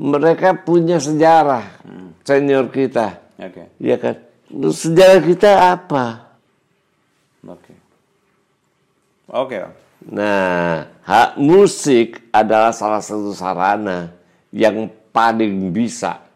Mereka 0.00 0.64
punya 0.64 0.96
sejarah 0.96 1.76
senior 2.24 2.72
kita. 2.72 3.20
Oke. 3.36 3.68
Ya 3.76 4.00
kan? 4.00 4.16
Sejarah 4.72 5.20
kita 5.20 5.50
apa? 5.76 6.32
Oke. 7.44 7.74
Oke. 9.28 9.56
Om. 9.60 9.72
Nah, 10.00 10.88
hak 11.04 11.36
musik 11.36 12.24
adalah 12.32 12.72
salah 12.72 13.04
satu 13.04 13.36
sarana 13.36 14.08
yang 14.48 14.88
paling 15.12 15.68
bisa 15.68 16.29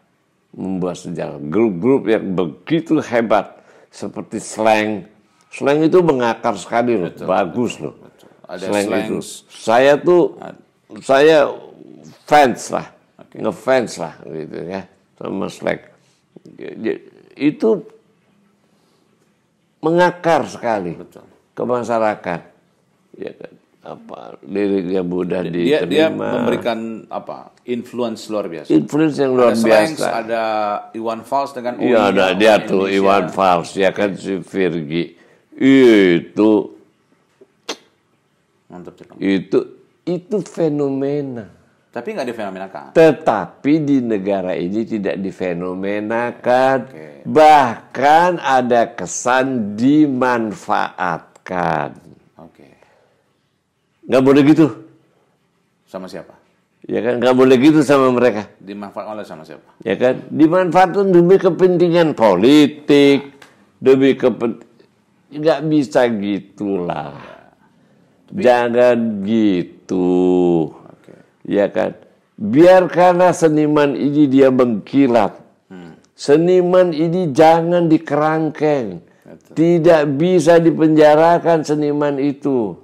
membuat 0.55 0.95
sejarah. 0.97 1.37
Grup-grup 1.37 2.07
yang 2.07 2.33
begitu 2.33 3.03
hebat 3.03 3.59
seperti 3.91 4.39
slang. 4.39 5.05
Slang 5.51 5.83
itu 5.83 5.99
mengakar 5.99 6.55
sekali 6.55 6.95
loh, 6.99 7.11
bagus 7.27 7.79
loh. 7.79 7.95
Ada 8.47 8.71
Slang 8.71 8.85
slang. 8.87 9.03
itu. 9.07 9.17
Saya 9.51 9.93
tuh 9.99 10.23
saya 11.03 11.47
fans 12.27 12.71
lah, 12.71 12.87
ngefans 13.35 13.91
lah 13.99 14.13
gitu 14.23 14.57
ya 14.63 14.81
sama 15.19 15.47
slang. 15.51 15.81
Jadi, 16.55 16.91
Itu 17.35 17.83
mengakar 19.83 20.47
sekali 20.47 20.95
ke 21.51 21.63
masyarakat. 21.63 22.41
Ya 23.15 23.31
kan? 23.35 23.53
Apa 23.85 24.41
liriknya 24.41 25.05
mudah 25.05 25.45
Dia 25.45 25.85
dia 25.85 26.09
diterima. 26.09 26.41
memberikan 26.41 27.05
apa? 27.05 27.53
Influence 27.69 28.25
luar 28.33 28.49
biasa. 28.49 28.73
influence 28.73 29.21
yang 29.21 29.37
luar 29.37 29.53
ada 29.53 29.61
Slangs, 29.61 30.01
biasa. 30.01 30.09
ada 30.25 30.43
Iwan 30.97 31.21
Fals 31.21 31.53
dengan 31.53 31.77
Iya 31.77 32.09
ada 32.09 32.33
dia 32.33 32.57
tuh 32.65 32.89
Indonesia. 32.89 32.97
Iwan 32.97 33.25
Fals 33.29 33.69
ya 33.77 33.93
kan 33.93 34.17
si 34.17 34.41
Virgi 34.41 35.13
itu 35.55 36.51
Mantap 38.65 38.97
itu 39.21 39.59
itu 40.05 40.37
fenomena. 40.45 41.49
Tapi 41.95 42.11
nggak 42.11 42.27
difenomenakan. 42.27 42.91
Tetapi 42.91 43.73
di 43.79 44.03
negara 44.03 44.51
ini 44.51 44.83
tidak 44.83 45.15
difenomenakan, 45.15 46.77
Oke. 46.91 47.23
bahkan 47.23 48.35
ada 48.35 48.91
kesan 48.91 49.79
dimanfaatkan. 49.79 52.04
Nggak 54.05 54.23
boleh 54.23 54.41
gitu, 54.45 54.65
Sama 55.85 56.05
siapa? 56.05 56.33
ya 56.85 57.01
kan? 57.01 57.17
Nggak 57.17 57.35
boleh 57.35 57.57
gitu 57.57 57.79
sama 57.81 58.13
mereka. 58.13 58.45
Dimanfaatkan 58.61 59.11
oleh 59.17 59.25
sama 59.25 59.41
siapa? 59.41 59.65
ya 59.81 59.95
kan 59.97 60.21
dimanfaatkan 60.29 61.09
demi 61.09 61.35
kepentingan 61.37 62.13
politik 62.13 63.33
demi 63.81 64.13
kepentingan 64.13 64.73
nggak 65.35 65.61
bisa 65.65 66.05
gitulah 66.07 67.17
jangan 68.29 69.25
gitu 69.25 70.69
Oke. 70.71 71.13
ya 71.43 71.67
kan 71.73 71.97
biarkanlah 72.37 73.33
seniman 73.33 73.97
ini 73.97 74.29
dia 74.29 74.53
mengkilat 74.53 75.41
seniman 76.15 76.93
ini 76.93 77.33
jangan 77.33 77.89
dikerangkeng 77.89 79.01
tidak 79.57 80.07
bisa 80.15 80.61
dipenjarakan 80.61 81.65
seniman 81.65 82.15
itu 82.21 82.77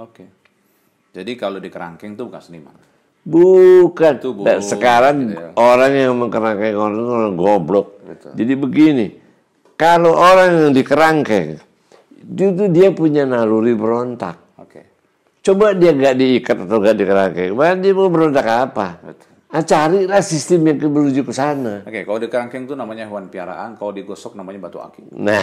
Oke. 0.00 0.24
Jadi 1.10 1.32
kalau 1.34 1.60
di 1.60 1.68
kerangkeng 1.68 2.16
itu 2.16 2.24
bukan 2.24 2.40
seniman. 2.40 2.72
Bukan. 3.20 4.12
Itu 4.16 4.32
bu- 4.32 4.48
Dan 4.48 4.64
sekarang 4.64 5.28
gitu 5.28 5.36
ya. 5.36 5.50
orang 5.54 5.92
yang 5.92 6.12
mengkerangkeng 6.16 6.72
orang 6.72 6.94
itu 6.96 7.10
orang 7.10 7.34
goblok. 7.36 7.86
Betul. 8.00 8.32
Jadi 8.32 8.52
begini, 8.56 9.06
kalau 9.76 10.16
orang 10.16 10.48
yang 10.56 10.72
dikerangkeng, 10.72 11.60
itu 12.24 12.64
dia 12.72 12.88
punya 12.90 13.28
naluri 13.28 13.76
berontak. 13.76 14.56
Oke. 14.56 14.80
Coba 15.40 15.76
dia 15.76 15.92
nggak 15.92 16.16
diikat 16.16 16.56
atau 16.64 16.76
nggak 16.78 16.96
dikerangkeng, 16.96 17.52
mana 17.52 17.76
dia 17.76 17.92
mau 17.92 18.08
berontak 18.08 18.46
apa? 18.46 18.88
Betul. 19.04 19.28
Ah, 19.50 19.66
carilah 19.66 20.22
sistem 20.22 20.62
yang 20.62 20.78
menuju 20.78 21.26
ke 21.26 21.34
sana. 21.34 21.82
Oke, 21.82 22.06
kalau 22.06 22.22
di 22.22 22.30
kerangkeng 22.30 22.70
itu 22.70 22.78
namanya 22.78 23.10
hewan 23.10 23.26
piaraan, 23.26 23.74
kalau 23.74 23.90
digosok 23.90 24.38
namanya 24.38 24.62
batu 24.62 24.78
akik. 24.78 25.10
Nah, 25.10 25.42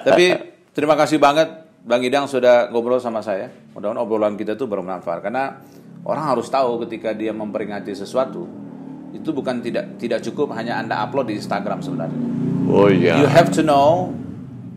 Tapi 0.00 0.24
terima 0.72 0.96
kasih 0.96 1.20
banget 1.20 1.65
Bang 1.86 2.02
Idang 2.02 2.26
sudah 2.26 2.66
ngobrol 2.74 2.98
sama 2.98 3.22
saya. 3.22 3.46
Mudah-mudahan 3.70 4.02
obrolan 4.02 4.34
kita 4.34 4.58
itu 4.58 4.66
bermanfaat 4.66 5.22
karena 5.22 5.62
orang 6.02 6.34
harus 6.34 6.50
tahu 6.50 6.82
ketika 6.82 7.14
dia 7.14 7.30
memperingati 7.30 7.94
sesuatu 7.94 8.42
itu 9.14 9.30
bukan 9.30 9.62
tidak 9.62 9.94
tidak 10.02 10.18
cukup 10.26 10.50
hanya 10.58 10.82
Anda 10.82 10.98
upload 11.06 11.30
di 11.30 11.38
Instagram 11.38 11.86
sebenarnya. 11.86 12.20
oh 12.66 12.90
iya. 12.90 13.22
You 13.22 13.30
have 13.30 13.54
to 13.54 13.62
know 13.62 14.10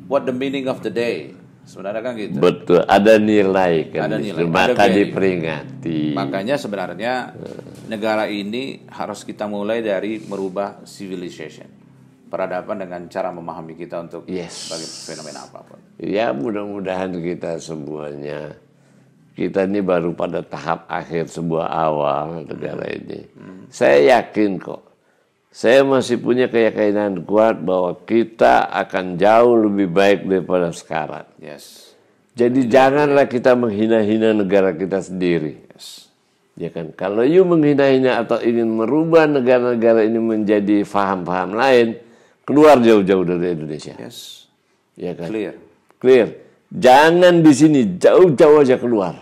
what 0.06 0.30
the 0.30 0.36
meaning 0.36 0.70
of 0.70 0.86
the 0.86 0.94
day. 0.94 1.34
Sebenarnya 1.66 2.02
kan 2.02 2.14
gitu. 2.18 2.38
Betul, 2.42 2.82
ada 2.86 3.22
nilai 3.22 3.94
kan. 3.94 4.10
Ada 4.10 4.18
nilai, 4.18 4.42
ada 4.42 4.50
maka 4.50 4.86
value. 4.86 4.98
diperingati. 5.06 6.02
Makanya 6.18 6.56
sebenarnya 6.58 7.14
negara 7.86 8.26
ini 8.26 8.90
harus 8.90 9.22
kita 9.22 9.46
mulai 9.46 9.86
dari 9.86 10.18
merubah 10.18 10.82
civilization. 10.86 11.79
Peradaban 12.30 12.86
dengan 12.86 13.10
cara 13.10 13.34
memahami 13.34 13.74
kita 13.74 14.06
untuk 14.06 14.30
Yes. 14.30 14.70
bagi 14.70 14.86
fenomena 14.86 15.50
apa 15.50 15.66
pun. 15.66 15.82
Ya 15.98 16.30
mudah-mudahan 16.30 17.18
kita 17.18 17.58
semuanya 17.58 18.54
kita 19.40 19.64
ini 19.64 19.80
baru 19.80 20.12
pada 20.12 20.44
tahap 20.44 20.84
akhir 20.92 21.32
sebuah 21.32 21.72
awal 21.72 22.44
negara 22.44 22.84
ini. 22.92 23.24
Saya 23.72 24.20
yakin 24.20 24.60
kok. 24.60 24.84
Saya 25.48 25.88
masih 25.88 26.20
punya 26.20 26.52
keyakinan 26.52 27.24
kuat 27.24 27.64
bahwa 27.64 27.96
kita 28.04 28.68
akan 28.68 29.16
jauh 29.16 29.56
lebih 29.66 29.88
baik 29.90 30.28
daripada 30.28 30.76
sekarang. 30.76 31.24
Yes. 31.40 31.96
Jadi 32.36 32.68
janganlah 32.68 33.32
kita 33.32 33.56
menghina-hina 33.56 34.36
negara 34.36 34.76
kita 34.76 35.00
sendiri. 35.00 35.72
Yes. 35.72 36.12
Ya 36.60 36.70
kan? 36.70 36.92
Kalau 36.92 37.24
you 37.24 37.48
menghina-hina 37.48 38.20
atau 38.20 38.44
ingin 38.44 38.68
merubah 38.68 39.24
negara-negara 39.24 40.04
ini 40.04 40.20
menjadi 40.20 40.84
faham-faham 40.84 41.56
lain, 41.56 41.96
keluar 42.50 42.82
jauh-jauh 42.82 43.22
dari 43.22 43.54
Indonesia. 43.54 43.94
Yes. 44.02 44.50
Ya 44.98 45.14
kan? 45.14 45.30
Clear. 45.30 45.54
Clear. 46.02 46.28
Jangan 46.74 47.46
di 47.46 47.54
sini, 47.54 47.82
jauh-jauh 48.02 48.66
aja 48.66 48.82
keluar. 48.82 49.14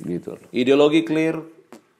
Gitu. 0.00 0.32
Ideologi 0.52 1.04
clear, 1.04 1.40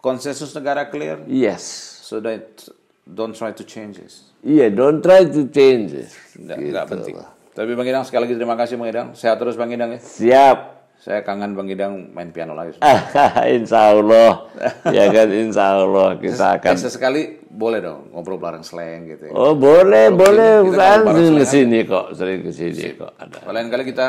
konsensus 0.01 0.53
negara 0.53 0.89
clear. 0.89 1.21
Yes. 1.29 1.65
So 2.05 2.21
that 2.25 2.65
don't 3.05 3.37
try 3.37 3.53
to 3.53 3.65
change 3.65 4.01
this. 4.01 4.33
Iya, 4.41 4.73
don't 4.73 5.05
try 5.05 5.29
to 5.29 5.53
change 5.53 5.93
it. 5.93 6.09
Nggak, 6.37 6.57
Gitu 6.57 6.73
nggak 6.73 6.87
penting. 6.89 7.15
lah. 7.21 7.29
Tapi 7.53 7.77
Bang 7.77 7.85
Idang 7.85 8.09
sekali 8.09 8.25
lagi 8.25 8.41
terima 8.41 8.57
kasih 8.57 8.81
Bang 8.81 8.89
Idang. 8.89 9.09
Sehat 9.13 9.37
terus 9.37 9.53
Bang 9.61 9.69
Idang 9.69 9.93
ya. 9.93 10.01
Siap. 10.01 10.59
Saya 11.01 11.25
kangen 11.25 11.57
Bang 11.57 11.65
Idang 11.73 12.13
main 12.13 12.29
piano 12.29 12.53
lagi. 12.53 12.77
insya 13.57 13.97
Allah. 13.97 14.53
ya 14.93 15.09
kan, 15.09 15.33
insya 15.33 15.81
Allah 15.81 16.21
kita 16.21 16.61
akan. 16.61 16.77
Eh, 16.77 16.81
sesekali 16.81 17.23
boleh 17.49 17.81
dong 17.81 18.13
ngobrol 18.13 18.37
bareng 18.37 18.61
slang 18.61 19.09
gitu 19.09 19.29
ya. 19.29 19.33
Oh 19.33 19.57
boleh, 19.57 20.13
boleh. 20.13 20.69
kita 20.69 20.77
Kan 20.77 21.01
ngobrol 21.09 21.17
sering 21.17 21.41
ke 21.41 21.47
sini 21.49 21.79
kok, 21.89 22.07
sering 22.13 22.41
ke 22.45 22.53
sini 22.53 22.85
kok. 23.01 23.17
Ada. 23.17 23.49
Lain 23.49 23.73
kali 23.73 23.89
kita 23.89 24.07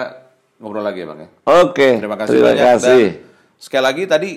ngobrol 0.59 0.83
lagi 0.83 0.99
ya 0.99 1.07
Bang 1.07 1.19
ya. 1.23 1.29
Oke, 1.63 1.89
Terima 1.95 2.19
kasih 2.19 2.35
terima 2.35 2.47
banyak. 2.51 2.65
kasih. 2.75 3.03
Dan 3.07 3.55
sekali 3.55 3.83
lagi 3.87 4.03
tadi 4.03 4.29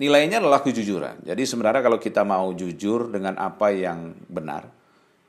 nilainya 0.00 0.40
adalah 0.40 0.64
kejujuran. 0.64 1.28
Jadi 1.28 1.42
sebenarnya 1.44 1.84
kalau 1.84 2.00
kita 2.00 2.24
mau 2.24 2.56
jujur 2.56 3.12
dengan 3.12 3.36
apa 3.36 3.68
yang 3.68 4.16
benar, 4.32 4.64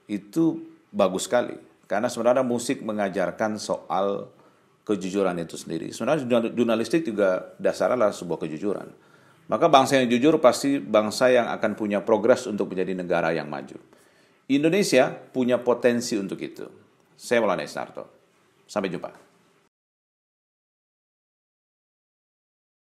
itu 0.07 0.63
bagus 0.95 1.27
sekali. 1.27 1.59
Karena 1.91 2.07
sebenarnya 2.07 2.41
musik 2.41 2.81
mengajarkan 2.81 3.59
soal 3.59 4.31
kejujuran 4.85 5.33
itu 5.41 5.57
sendiri. 5.57 5.89
Sebenarnya 5.89 6.23
jurnal- 6.23 6.53
jurnalistik 6.53 7.01
juga 7.09 7.57
dasarnya 7.57 7.97
adalah 7.97 8.13
sebuah 8.13 8.39
kejujuran. 8.45 8.87
Maka 9.45 9.65
bangsa 9.69 10.01
yang 10.01 10.09
jujur 10.09 10.37
pasti 10.41 10.77
bangsa 10.81 11.29
yang 11.29 11.49
akan 11.49 11.77
punya 11.77 12.01
progres 12.01 12.45
untuk 12.49 12.69
menjadi 12.73 12.97
negara 12.97 13.29
yang 13.33 13.49
maju. 13.49 13.77
Indonesia 14.49 15.09
punya 15.09 15.57
potensi 15.57 16.17
untuk 16.17 16.37
itu. 16.41 16.65
Saya 17.17 17.41
Maulana 17.41 17.65
Isnarto. 17.65 18.05
Sampai 18.65 18.93
jumpa. 18.93 19.24